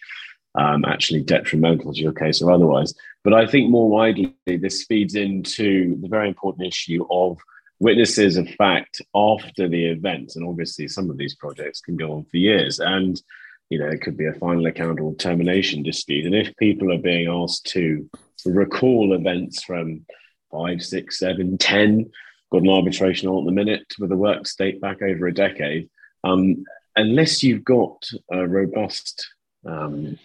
um, 0.54 0.86
actually 0.86 1.24
detrimental 1.24 1.92
to 1.92 2.00
your 2.00 2.13
case 2.13 2.39
or 2.39 2.52
otherwise. 2.52 2.94
But 3.24 3.34
I 3.34 3.48
think 3.48 3.72
more 3.72 3.89
widely, 3.89 4.36
this 4.46 4.84
feeds 4.84 5.16
into 5.16 6.00
the 6.02 6.08
very 6.08 6.28
important 6.28 6.68
issue 6.68 7.04
of 7.10 7.39
witnesses 7.84 8.38
of 8.38 8.48
fact 8.52 9.02
after 9.13 9.67
the 9.67 9.86
event. 9.98 10.34
And 10.36 10.48
obviously, 10.48 10.88
some 10.88 11.10
of 11.10 11.17
these 11.17 11.36
projects 11.36 11.82
can 11.82 11.98
go 11.98 12.13
on 12.13 12.24
for 12.26 12.38
years. 12.38 12.80
And, 12.80 13.22
you 13.69 13.78
know, 13.80 13.88
it 13.88 14.02
could 14.02 14.17
be 14.17 14.28
a 14.28 14.39
final 14.46 14.65
account 14.67 15.02
or 15.02 15.13
termination 15.15 15.84
dispute. 15.84 16.26
And 16.26 16.34
if 16.34 16.56
people 16.58 16.93
are 16.93 17.10
being 17.12 17.28
asked 17.28 17.65
to 17.76 18.10
recall 18.46 19.13
events 19.13 19.63
from 19.63 20.06
five, 20.50 20.82
six, 20.82 21.19
seven, 21.19 21.58
ten, 21.58 22.10
got 22.52 22.62
an 22.62 22.69
arbitration 22.69 23.28
on 23.28 23.43
at 23.43 23.46
the 23.48 23.52
minute 23.52 23.88
with 24.00 24.12
a 24.12 24.17
work 24.17 24.48
state 24.48 24.80
back 24.80 25.02
over 25.02 25.28
a 25.28 25.34
decade, 25.34 25.89
um, 26.24 26.63
unless 26.96 27.43
you've 27.43 27.65
got 27.65 28.08
a 28.32 28.48
robust 28.48 29.28
um, 29.65 30.17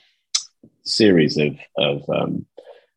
series 0.84 1.38
of, 1.38 1.56
of 1.76 2.08
um, 2.08 2.46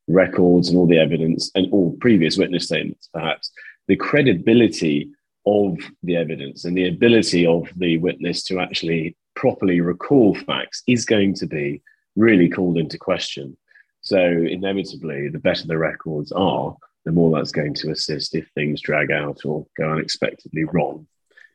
records 0.07 0.69
and 0.69 0.77
all 0.77 0.87
the 0.87 0.99
evidence 0.99 1.49
and 1.55 1.71
all 1.71 1.97
previous 1.99 2.37
witness 2.37 2.65
statements, 2.65 3.09
perhaps, 3.13 3.51
the 3.87 3.95
credibility 3.95 5.11
of 5.45 5.77
the 6.03 6.15
evidence 6.15 6.65
and 6.65 6.77
the 6.77 6.87
ability 6.87 7.45
of 7.45 7.67
the 7.75 7.97
witness 7.97 8.43
to 8.43 8.59
actually 8.59 9.15
properly 9.35 9.81
recall 9.81 10.35
facts 10.35 10.83
is 10.87 11.05
going 11.05 11.33
to 11.33 11.47
be 11.47 11.81
really 12.15 12.49
called 12.49 12.77
into 12.77 12.97
question. 12.97 13.57
So, 14.01 14.19
inevitably, 14.19 15.29
the 15.29 15.39
better 15.39 15.67
the 15.67 15.77
records 15.77 16.31
are, 16.31 16.75
the 17.05 17.11
more 17.11 17.35
that's 17.35 17.51
going 17.51 17.73
to 17.75 17.91
assist 17.91 18.35
if 18.35 18.47
things 18.49 18.81
drag 18.81 19.11
out 19.11 19.45
or 19.45 19.65
go 19.77 19.91
unexpectedly 19.91 20.65
wrong, 20.65 21.07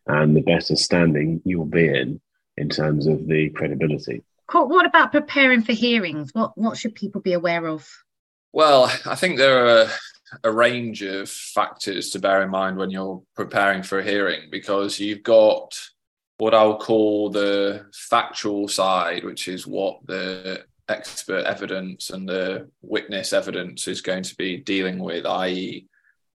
and 0.06 0.36
the 0.36 0.42
better 0.42 0.76
standing 0.76 1.42
you'll 1.44 1.64
be 1.64 1.88
in 1.88 2.20
in 2.56 2.68
terms 2.68 3.06
of 3.06 3.26
the 3.26 3.50
credibility. 3.50 4.22
What 4.52 4.86
about 4.86 5.12
preparing 5.12 5.62
for 5.62 5.72
hearings? 5.72 6.30
What 6.32 6.56
what 6.56 6.78
should 6.78 6.94
people 6.94 7.20
be 7.20 7.32
aware 7.32 7.66
of? 7.66 7.88
Well, 8.52 8.84
I 9.04 9.16
think 9.16 9.38
there 9.38 9.66
are 9.66 9.88
a 10.42 10.50
range 10.50 11.02
of 11.02 11.28
factors 11.28 12.10
to 12.10 12.18
bear 12.18 12.42
in 12.42 12.50
mind 12.50 12.76
when 12.76 12.90
you're 12.90 13.22
preparing 13.34 13.82
for 13.82 13.98
a 13.98 14.04
hearing 14.04 14.48
because 14.50 14.98
you've 14.98 15.22
got 15.22 15.78
what 16.38 16.54
I'll 16.54 16.78
call 16.78 17.30
the 17.30 17.86
factual 17.92 18.68
side, 18.68 19.24
which 19.24 19.48
is 19.48 19.66
what 19.66 20.06
the 20.06 20.64
expert 20.88 21.44
evidence 21.44 22.10
and 22.10 22.28
the 22.28 22.70
witness 22.82 23.32
evidence 23.32 23.88
is 23.88 24.00
going 24.00 24.22
to 24.24 24.36
be 24.36 24.58
dealing 24.58 24.98
with, 24.98 25.24
i.e., 25.26 25.86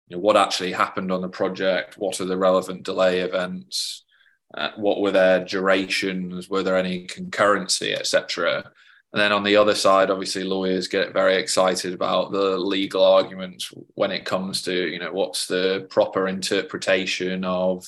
you 0.07 0.15
know, 0.15 0.21
what 0.21 0.37
actually 0.37 0.71
happened 0.71 1.11
on 1.11 1.21
the 1.21 1.29
project, 1.29 1.97
what 1.97 2.21
are 2.21 2.25
the 2.25 2.37
relevant 2.37 2.83
delay 2.83 3.19
events, 3.19 4.05
uh, 4.53 4.69
what 4.77 5.01
were 5.01 5.11
their 5.11 5.43
durations, 5.43 6.49
were 6.49 6.63
there 6.63 6.77
any 6.77 7.07
concurrency, 7.07 7.93
etc. 7.93 8.71
And 9.13 9.21
then 9.21 9.31
on 9.31 9.43
the 9.43 9.55
other 9.55 9.75
side, 9.75 10.09
obviously, 10.09 10.43
lawyers 10.43 10.87
get 10.87 11.13
very 11.13 11.37
excited 11.37 11.93
about 11.93 12.31
the 12.31 12.57
legal 12.57 13.03
arguments 13.03 13.71
when 13.95 14.11
it 14.11 14.25
comes 14.25 14.61
to, 14.63 14.73
you 14.73 14.99
know, 14.99 15.13
what's 15.13 15.47
the 15.47 15.87
proper 15.89 16.27
interpretation 16.27 17.45
of 17.45 17.85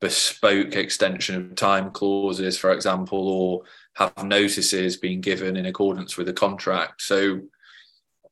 bespoke 0.00 0.76
extension 0.76 1.36
of 1.36 1.54
time 1.54 1.90
clauses, 1.90 2.58
for 2.58 2.72
example, 2.72 3.28
or 3.28 3.62
have 3.94 4.24
notices 4.24 4.96
being 4.96 5.20
given 5.20 5.56
in 5.56 5.66
accordance 5.66 6.16
with 6.16 6.26
the 6.26 6.32
contract. 6.32 7.00
So 7.02 7.40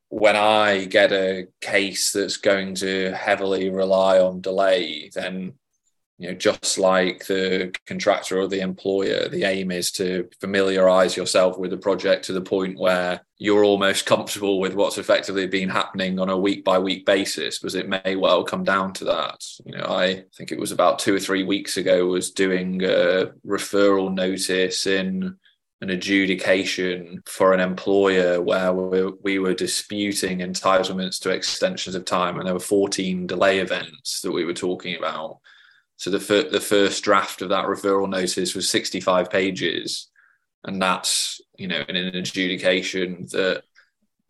when 0.08 0.36
I 0.36 0.86
get 0.86 1.12
a 1.12 1.46
case 1.60 2.12
that's 2.12 2.36
going 2.36 2.74
to 2.76 3.12
heavily 3.12 3.70
rely 3.70 4.18
on 4.18 4.40
delay, 4.40 5.10
then 5.14 5.54
you 6.20 6.28
know 6.28 6.34
just 6.34 6.78
like 6.78 7.26
the 7.26 7.74
contractor 7.86 8.38
or 8.38 8.46
the 8.46 8.60
employer 8.60 9.26
the 9.28 9.44
aim 9.44 9.70
is 9.70 9.90
to 9.90 10.28
familiarize 10.38 11.16
yourself 11.16 11.58
with 11.58 11.70
the 11.70 11.78
project 11.78 12.26
to 12.26 12.34
the 12.34 12.40
point 12.42 12.78
where 12.78 13.22
you're 13.38 13.64
almost 13.64 14.04
comfortable 14.04 14.60
with 14.60 14.74
what's 14.74 14.98
effectively 14.98 15.46
been 15.46 15.70
happening 15.70 16.20
on 16.20 16.28
a 16.28 16.36
week 16.36 16.62
by 16.62 16.78
week 16.78 17.06
basis 17.06 17.58
because 17.58 17.74
it 17.74 17.88
may 17.88 18.16
well 18.16 18.44
come 18.44 18.62
down 18.62 18.92
to 18.92 19.04
that. 19.04 19.42
You 19.64 19.78
know 19.78 19.86
i 19.86 20.24
think 20.36 20.52
it 20.52 20.60
was 20.60 20.72
about 20.72 20.98
two 20.98 21.14
or 21.14 21.20
three 21.20 21.42
weeks 21.42 21.78
ago 21.78 22.06
was 22.06 22.30
doing 22.30 22.84
a 22.84 23.32
referral 23.46 24.12
notice 24.12 24.86
in 24.86 25.36
an 25.80 25.88
adjudication 25.88 27.22
for 27.24 27.54
an 27.54 27.60
employer 27.60 28.42
where 28.42 28.70
we 28.74 29.38
were 29.38 29.54
disputing 29.54 30.40
entitlements 30.40 31.18
to 31.20 31.30
extensions 31.30 31.96
of 31.96 32.04
time 32.04 32.36
and 32.36 32.46
there 32.46 32.52
were 32.52 32.60
14 32.60 33.26
delay 33.26 33.60
events 33.60 34.20
that 34.20 34.32
we 34.32 34.44
were 34.44 34.52
talking 34.52 34.96
about 34.96 35.38
so 36.00 36.08
the 36.08 36.18
fir- 36.18 36.48
the 36.48 36.62
first 36.62 37.04
draft 37.04 37.42
of 37.42 37.50
that 37.50 37.66
referral 37.66 38.08
notice 38.08 38.54
was 38.54 38.70
65 38.70 39.28
pages, 39.28 40.08
and 40.64 40.80
that's 40.80 41.42
you 41.58 41.68
know 41.68 41.84
in 41.90 41.94
an 41.94 42.16
adjudication 42.16 43.26
that 43.32 43.64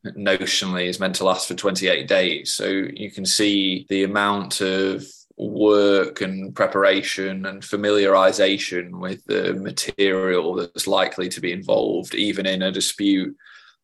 notionally 0.04 0.87
is 0.87 0.98
meant 0.98 1.14
to 1.14 1.24
last 1.24 1.46
for 1.46 1.54
28 1.54 2.09
days. 2.09 2.52
So 2.52 2.66
you 2.66 3.12
can 3.12 3.24
see 3.24 3.87
the 3.88 4.02
amount 4.02 4.61
of 4.61 5.04
work 5.37 6.22
and 6.22 6.56
preparation 6.56 7.46
and 7.46 7.62
familiarization 7.62 8.98
with 8.98 9.24
the 9.26 9.54
material 9.54 10.56
that's 10.56 10.88
likely 10.88 11.28
to 11.28 11.40
be 11.40 11.52
involved, 11.52 12.16
even 12.16 12.46
in 12.46 12.62
a 12.62 12.72
dispute 12.72 13.37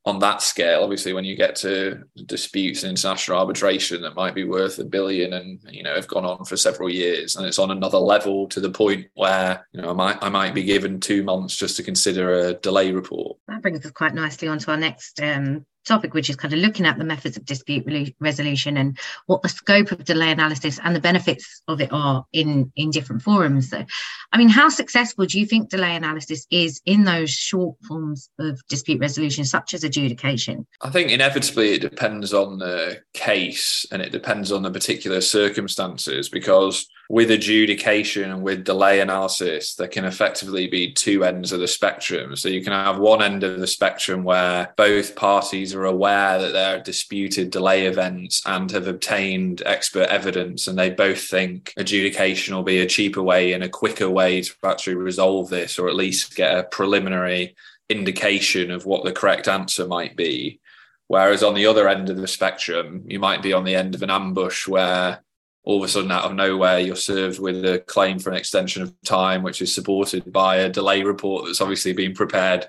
on 0.06 0.20
that 0.20 0.40
scale, 0.40 0.84
obviously, 0.84 1.12
when 1.12 1.24
you 1.24 1.34
get 1.34 1.56
to 1.56 2.04
disputes 2.26 2.84
and 2.84 2.90
international 2.90 3.38
arbitration 3.38 4.00
that 4.02 4.14
might 4.14 4.36
be 4.36 4.44
worth 4.44 4.78
a 4.78 4.84
billion 4.84 5.32
and 5.32 5.60
you 5.68 5.82
know 5.82 5.94
have 5.94 6.06
gone 6.06 6.24
on 6.24 6.44
for 6.44 6.56
several 6.56 6.88
years, 6.88 7.34
and 7.34 7.44
it's 7.44 7.58
on 7.58 7.72
another 7.72 7.98
level 7.98 8.46
to 8.48 8.60
the 8.60 8.70
point 8.70 9.06
where 9.14 9.66
you 9.72 9.82
know 9.82 9.90
I 9.90 9.92
might 9.92 10.18
I 10.22 10.28
might 10.28 10.54
be 10.54 10.62
given 10.62 11.00
two 11.00 11.24
months 11.24 11.56
just 11.56 11.76
to 11.76 11.82
consider 11.82 12.32
a 12.34 12.54
delay 12.54 12.92
report. 12.92 13.36
That 13.48 13.62
brings 13.62 13.84
us 13.84 13.90
quite 13.90 14.14
nicely 14.14 14.46
onto 14.46 14.70
our 14.70 14.76
next 14.76 15.20
um, 15.20 15.66
topic, 15.86 16.14
which 16.14 16.28
is 16.28 16.36
kind 16.36 16.52
of 16.52 16.60
looking 16.60 16.86
at 16.86 16.98
the 16.98 17.04
methods 17.04 17.36
of 17.36 17.44
dispute 17.44 18.14
resolution 18.20 18.76
and 18.76 18.98
what 19.26 19.42
the 19.42 19.48
scope 19.48 19.92
of 19.92 20.04
delay 20.04 20.30
analysis 20.30 20.78
and 20.82 20.94
the 20.94 21.00
benefits 21.00 21.62
of 21.68 21.80
it 21.80 21.92
are 21.92 22.24
in, 22.32 22.72
in 22.76 22.90
different 22.90 23.22
forums. 23.22 23.70
So, 23.70 23.84
I 24.32 24.38
mean, 24.38 24.48
how 24.48 24.68
successful 24.68 25.26
do 25.26 25.38
you 25.38 25.46
think 25.46 25.70
delay 25.70 25.96
analysis 25.96 26.46
is 26.50 26.80
in 26.84 27.04
those 27.04 27.30
short 27.30 27.76
forms 27.86 28.28
of 28.38 28.60
dispute 28.68 29.00
resolution, 29.00 29.44
such 29.44 29.74
as 29.74 29.84
adjudication? 29.84 30.66
I 30.82 30.90
think 30.90 31.10
inevitably 31.10 31.74
it 31.74 31.80
depends 31.80 32.34
on 32.34 32.58
the 32.58 33.00
case 33.14 33.86
and 33.90 34.02
it 34.02 34.12
depends 34.12 34.52
on 34.52 34.62
the 34.62 34.70
particular 34.70 35.20
circumstances 35.20 36.28
because 36.28 36.86
with 37.08 37.30
adjudication 37.30 38.30
and 38.30 38.42
with 38.42 38.64
delay 38.64 39.00
analysis, 39.00 39.74
there 39.74 39.88
can 39.88 40.04
effectively 40.04 40.66
be 40.66 40.92
two 40.92 41.24
ends 41.24 41.52
of 41.52 41.60
the 41.60 41.68
spectrum. 41.68 42.34
So 42.36 42.48
you 42.48 42.62
can 42.62 42.72
have 42.72 42.98
one 42.98 43.22
end 43.22 43.44
of 43.44 43.60
the 43.60 43.66
spectrum 43.66 44.24
where 44.24 44.72
both 44.76 45.14
parties 45.14 45.74
are 45.74 45.84
aware 45.84 46.40
that 46.40 46.52
there 46.52 46.76
are 46.76 46.82
disputed 46.82 47.50
delay 47.50 47.86
events 47.86 48.42
and 48.46 48.70
have 48.72 48.88
obtained 48.88 49.62
expert 49.64 50.08
evidence, 50.08 50.66
and 50.66 50.78
they 50.78 50.90
both 50.90 51.22
think 51.22 51.72
adjudication 51.76 52.54
will 52.54 52.62
be 52.62 52.80
a 52.80 52.86
cheaper 52.86 53.22
way 53.22 53.52
and 53.52 53.62
a 53.62 53.68
quicker 53.68 54.10
way 54.10 54.42
to 54.42 54.52
actually 54.64 54.96
resolve 54.96 55.48
this, 55.48 55.78
or 55.78 55.88
at 55.88 55.94
least 55.94 56.34
get 56.34 56.58
a 56.58 56.64
preliminary 56.64 57.54
indication 57.88 58.70
of 58.70 58.84
what 58.84 59.04
the 59.04 59.12
correct 59.12 59.46
answer 59.46 59.86
might 59.86 60.16
be. 60.16 60.60
Whereas 61.08 61.44
on 61.44 61.54
the 61.54 61.66
other 61.66 61.88
end 61.88 62.10
of 62.10 62.16
the 62.16 62.26
spectrum, 62.26 63.04
you 63.06 63.20
might 63.20 63.42
be 63.42 63.52
on 63.52 63.62
the 63.62 63.76
end 63.76 63.94
of 63.94 64.02
an 64.02 64.10
ambush 64.10 64.66
where 64.66 65.20
all 65.66 65.82
of 65.82 65.84
a 65.84 65.88
sudden 65.88 66.12
out 66.12 66.24
of 66.24 66.34
nowhere 66.34 66.78
you're 66.78 66.96
served 66.96 67.38
with 67.38 67.62
a 67.64 67.80
claim 67.80 68.18
for 68.18 68.30
an 68.30 68.36
extension 68.36 68.82
of 68.82 68.94
time 69.02 69.42
which 69.42 69.60
is 69.60 69.74
supported 69.74 70.32
by 70.32 70.56
a 70.56 70.68
delay 70.70 71.02
report 71.02 71.44
that's 71.44 71.60
obviously 71.60 71.92
been 71.92 72.14
prepared 72.14 72.64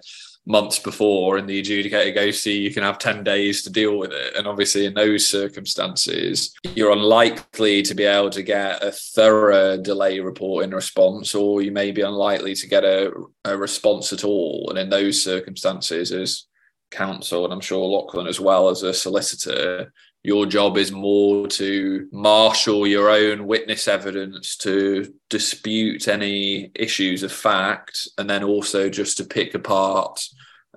months 0.48 0.80
before 0.80 1.38
and 1.38 1.48
the 1.48 1.62
adjudicator 1.62 2.16
goes 2.16 2.42
see 2.42 2.58
you 2.58 2.74
can 2.74 2.82
have 2.82 2.98
10 2.98 3.24
days 3.24 3.64
to 3.64 3.70
deal 3.70 3.98
with 3.98 4.12
it. 4.14 4.34
And 4.36 4.48
obviously 4.48 4.86
in 4.86 4.94
those 4.94 5.28
circumstances 5.28 6.54
you're 6.74 6.94
unlikely 6.94 7.82
to 7.84 7.94
be 7.94 8.06
able 8.06 8.30
to 8.30 8.44
get 8.44 8.82
a 8.82 8.92
thorough 8.92 9.78
delay 9.78 10.20
report 10.20 10.64
in 10.64 10.72
response 10.72 11.36
or 11.36 11.62
you 11.62 11.72
may 11.72 11.92
be 11.92 12.02
unlikely 12.02 12.56
to 12.56 12.68
get 12.68 12.86
a, 12.86 13.12
a 13.44 13.58
response 13.58 14.14
at 14.14 14.24
all. 14.24 14.68
And 14.70 14.80
in 14.80 14.90
those 14.90 15.22
circumstances 15.22 16.12
as 16.12 16.46
counsel 16.90 17.44
and 17.44 17.54
i'm 17.54 17.60
sure 17.60 17.86
Laughlan 17.86 18.30
as 18.30 18.40
well 18.40 18.70
as 18.70 18.82
a 18.82 18.94
solicitor 18.94 19.92
your 20.28 20.46
job 20.46 20.78
is 20.78 20.92
more 20.92 21.48
to 21.48 22.10
marshal 22.12 22.86
your 22.86 23.10
own 23.10 23.48
witness 23.48 23.88
evidence 23.88 24.58
to 24.58 25.14
dispute 25.30 26.10
any 26.10 26.70
issues 26.76 27.24
of 27.24 27.32
fact 27.32 28.10
and 28.18 28.30
then 28.30 28.44
also 28.44 28.90
just 28.90 29.16
to 29.16 29.24
pick 29.24 29.54
apart 29.54 30.20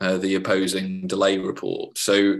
uh, 0.00 0.16
the 0.18 0.36
opposing 0.36 1.04
delay 1.08 1.36
report. 1.36 1.98
So 1.98 2.38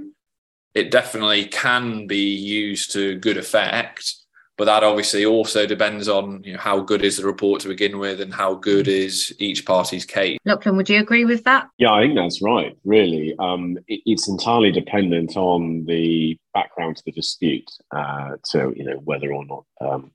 it 0.72 0.92
definitely 0.92 1.46
can 1.46 2.06
be 2.06 2.32
used 2.36 2.92
to 2.92 3.18
good 3.18 3.38
effect 3.38 4.14
but 4.60 4.66
that 4.66 4.84
obviously 4.84 5.24
also 5.24 5.64
depends 5.64 6.06
on 6.06 6.44
you 6.44 6.52
know, 6.52 6.58
how 6.58 6.80
good 6.80 7.02
is 7.02 7.16
the 7.16 7.24
report 7.24 7.62
to 7.62 7.68
begin 7.68 7.98
with 7.98 8.20
and 8.20 8.34
how 8.34 8.52
good 8.52 8.84
mm. 8.84 8.92
is 9.06 9.34
each 9.38 9.64
party's 9.64 10.04
case. 10.04 10.36
Laughlan, 10.46 10.76
would 10.76 10.90
you 10.90 11.00
agree 11.00 11.24
with 11.24 11.44
that? 11.44 11.66
Yeah, 11.78 11.92
I 11.92 12.02
think 12.02 12.14
that's 12.14 12.42
right, 12.42 12.76
really. 12.84 13.34
Um, 13.38 13.78
it, 13.88 14.02
it's 14.04 14.28
entirely 14.28 14.70
dependent 14.70 15.34
on 15.34 15.86
the 15.86 16.36
background 16.52 16.98
to 16.98 17.02
the 17.06 17.12
dispute, 17.12 17.70
uh, 17.90 18.32
to 18.50 18.74
you 18.76 18.84
know 18.84 18.98
whether 19.02 19.32
or 19.32 19.46
not 19.46 19.64
um, 19.80 20.12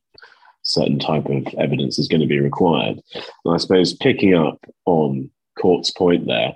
certain 0.61 0.99
type 0.99 1.25
of 1.25 1.47
evidence 1.57 1.97
is 1.97 2.07
going 2.07 2.21
to 2.21 2.27
be 2.27 2.39
required. 2.39 3.01
And 3.45 3.55
I 3.55 3.57
suppose 3.57 3.95
picking 3.95 4.35
up 4.35 4.63
on 4.85 5.31
Kort's 5.57 5.89
point 5.89 6.27
there, 6.27 6.55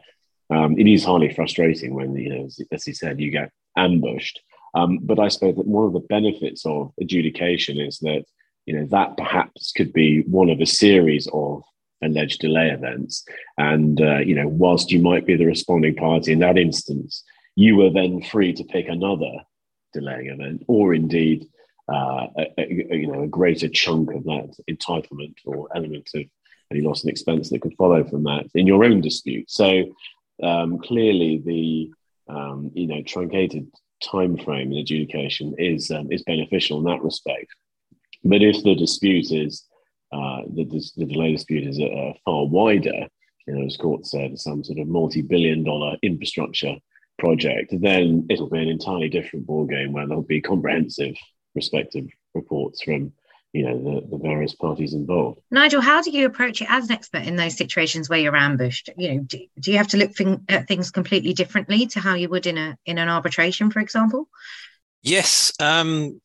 um, 0.51 0.77
it 0.77 0.85
is 0.85 1.03
highly 1.03 1.33
frustrating 1.33 1.95
when, 1.95 2.15
you 2.15 2.29
know, 2.29 2.45
as, 2.45 2.59
as 2.71 2.85
he 2.85 2.93
said, 2.93 3.19
you 3.19 3.31
get 3.31 3.49
ambushed 3.75 4.41
um, 4.79 4.99
but 5.01 5.19
I 5.19 5.27
suppose 5.27 5.55
that 5.55 5.67
one 5.67 5.85
of 5.85 5.93
the 5.93 5.99
benefits 5.99 6.65
of 6.65 6.91
adjudication 7.01 7.79
is 7.79 7.99
that 7.99 8.25
you 8.65 8.77
know 8.77 8.85
that 8.91 9.17
perhaps 9.17 9.71
could 9.71 9.93
be 9.93 10.21
one 10.21 10.49
of 10.49 10.59
a 10.59 10.65
series 10.65 11.27
of 11.33 11.63
alleged 12.03 12.41
delay 12.41 12.69
events, 12.69 13.25
and 13.57 13.99
uh, 14.01 14.19
you 14.19 14.35
know 14.35 14.47
whilst 14.47 14.91
you 14.91 15.01
might 15.01 15.25
be 15.25 15.35
the 15.35 15.45
responding 15.45 15.95
party 15.95 16.31
in 16.31 16.39
that 16.39 16.57
instance, 16.57 17.23
you 17.55 17.75
were 17.75 17.89
then 17.89 18.21
free 18.21 18.53
to 18.53 18.63
pick 18.63 18.87
another 18.87 19.31
delaying 19.93 20.27
event, 20.27 20.63
or 20.67 20.93
indeed. 20.93 21.47
Uh, 21.91 22.27
a, 22.37 22.45
a, 22.59 22.95
you 22.95 23.07
know, 23.07 23.23
a 23.23 23.27
greater 23.27 23.67
chunk 23.67 24.11
of 24.13 24.23
that 24.23 24.53
entitlement 24.69 25.33
or 25.43 25.67
element 25.75 26.07
of 26.13 26.23
any 26.71 26.81
loss 26.81 27.01
and 27.01 27.09
expense 27.09 27.49
that 27.49 27.61
could 27.63 27.73
follow 27.79 28.03
from 28.03 28.23
that 28.25 28.45
in 28.53 28.67
your 28.67 28.83
own 28.83 29.01
dispute. 29.01 29.49
So 29.49 29.85
um, 30.43 30.77
clearly, 30.77 31.41
the 31.43 31.91
um, 32.31 32.71
you 32.75 32.85
know 32.85 33.01
truncated 33.01 33.71
time 34.01 34.37
frame 34.37 34.71
in 34.71 34.77
adjudication 34.79 35.55
is 35.57 35.91
um, 35.91 36.11
is 36.11 36.23
beneficial 36.23 36.79
in 36.79 36.85
that 36.85 37.03
respect. 37.03 37.47
But 38.23 38.41
if 38.41 38.63
the 38.63 38.75
dispute 38.75 39.31
is 39.31 39.63
uh, 40.11 40.41
the, 40.55 40.65
the 40.97 41.05
delay 41.05 41.33
dispute 41.33 41.67
is 41.67 41.79
uh, 41.79 42.13
far 42.25 42.45
wider, 42.45 43.07
you 43.47 43.53
know, 43.53 43.65
as 43.65 43.77
Kort 43.77 44.05
said, 44.05 44.37
some 44.39 44.63
sort 44.63 44.79
of 44.79 44.87
multi-billion-dollar 44.87 45.97
infrastructure 46.01 46.75
project, 47.19 47.73
then 47.79 48.25
it'll 48.29 48.49
be 48.49 48.61
an 48.61 48.69
entirely 48.69 49.09
different 49.09 49.45
ballgame 49.45 49.91
where 49.91 50.07
there'll 50.07 50.23
be 50.23 50.41
comprehensive 50.41 51.15
respective 51.55 52.07
reports 52.33 52.81
from 52.81 53.11
you 53.53 53.65
know 53.65 53.77
the, 53.77 54.07
the 54.07 54.17
various 54.17 54.53
parties 54.53 54.93
involved 54.93 55.39
nigel 55.49 55.81
how 55.81 56.01
do 56.01 56.11
you 56.11 56.25
approach 56.25 56.61
it 56.61 56.69
as 56.69 56.85
an 56.85 56.91
expert 56.91 57.23
in 57.23 57.35
those 57.35 57.57
situations 57.57 58.09
where 58.09 58.19
you're 58.19 58.35
ambushed 58.35 58.89
you 58.97 59.13
know 59.13 59.19
do, 59.21 59.39
do 59.59 59.71
you 59.71 59.77
have 59.77 59.87
to 59.87 59.97
look 59.97 60.13
thing, 60.13 60.43
at 60.49 60.67
things 60.67 60.91
completely 60.91 61.33
differently 61.33 61.87
to 61.87 61.99
how 61.99 62.13
you 62.13 62.29
would 62.29 62.45
in 62.45 62.57
a 62.57 62.77
in 62.85 62.97
an 62.97 63.09
arbitration 63.09 63.71
for 63.71 63.79
example 63.79 64.27
yes 65.01 65.51
um 65.59 66.19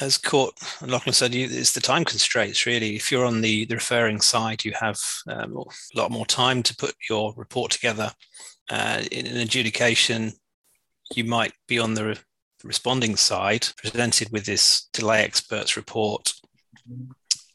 as 0.00 0.18
Kort 0.18 0.52
and 0.82 0.90
Laughlan 0.90 1.14
said, 1.14 1.34
you, 1.34 1.46
it's 1.48 1.72
the 1.72 1.80
time 1.80 2.04
constraints 2.04 2.66
really. 2.66 2.96
If 2.96 3.12
you're 3.12 3.24
on 3.24 3.40
the, 3.40 3.64
the 3.66 3.76
referring 3.76 4.20
side, 4.20 4.64
you 4.64 4.72
have 4.78 4.98
um, 5.28 5.56
a 5.56 5.98
lot 5.98 6.10
more 6.10 6.26
time 6.26 6.64
to 6.64 6.76
put 6.76 6.94
your 7.08 7.32
report 7.36 7.70
together. 7.70 8.10
Uh, 8.68 9.02
in 9.12 9.26
an 9.26 9.36
adjudication, 9.36 10.32
you 11.14 11.24
might 11.24 11.52
be 11.68 11.78
on 11.78 11.94
the 11.94 12.18
responding 12.64 13.14
side, 13.14 13.68
presented 13.76 14.30
with 14.32 14.46
this 14.46 14.88
delay 14.92 15.22
experts 15.22 15.76
report, 15.76 16.33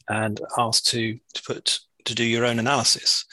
and 0.08 0.40
asked 0.58 0.86
to, 0.88 1.18
to 1.34 1.42
put 1.42 1.80
to 2.04 2.14
do 2.14 2.24
your 2.24 2.44
own 2.44 2.58
analysis. 2.58 3.24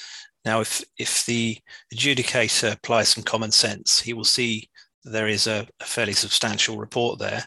Now, 0.46 0.62
if 0.62 0.84
if 0.98 1.26
the 1.26 1.58
adjudicator 1.94 2.74
applies 2.74 3.10
some 3.10 3.24
common 3.24 3.52
sense, 3.52 4.00
he 4.00 4.14
will 4.14 4.24
see 4.24 4.70
there 5.04 5.28
is 5.28 5.48
a, 5.48 5.68
a 5.80 5.86
fairly 5.86 6.14
substantial 6.14 6.78
report 6.78 7.20
there, 7.20 7.46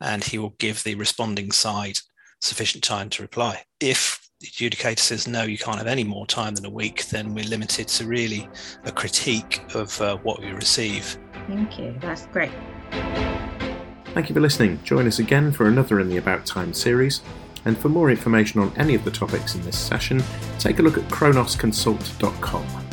and 0.00 0.22
he 0.22 0.38
will 0.38 0.54
give 0.58 0.82
the 0.82 0.94
responding 0.94 1.52
side 1.52 1.98
sufficient 2.40 2.84
time 2.84 3.08
to 3.10 3.22
reply. 3.22 3.64
If 3.80 4.28
the 4.40 4.48
adjudicator 4.48 4.98
says 4.98 5.26
no, 5.26 5.42
you 5.42 5.58
can't 5.58 5.78
have 5.78 5.86
any 5.86 6.04
more 6.04 6.26
time 6.26 6.54
than 6.54 6.66
a 6.66 6.70
week, 6.70 7.06
then 7.06 7.34
we're 7.34 7.44
limited 7.44 7.88
to 7.88 8.06
really 8.06 8.48
a 8.84 8.92
critique 8.92 9.62
of 9.74 9.98
uh, 10.00 10.18
what 10.18 10.40
we 10.40 10.50
receive. 10.52 11.18
Thank 11.48 11.78
you. 11.78 11.96
That's 12.00 12.26
great. 12.26 12.52
Thank 14.14 14.28
you 14.28 14.34
for 14.34 14.40
listening. 14.40 14.78
Join 14.84 15.06
us 15.06 15.18
again 15.18 15.52
for 15.52 15.68
another 15.68 16.00
in 16.00 16.08
the 16.08 16.16
About 16.18 16.44
Time 16.46 16.74
series. 16.74 17.22
And 17.66 17.76
for 17.76 17.88
more 17.90 18.10
information 18.10 18.60
on 18.60 18.72
any 18.76 18.94
of 18.94 19.04
the 19.04 19.10
topics 19.10 19.54
in 19.54 19.62
this 19.62 19.78
session, 19.78 20.22
take 20.58 20.78
a 20.78 20.82
look 20.82 20.96
at 20.96 21.04
kronosconsult.com. 21.08 22.85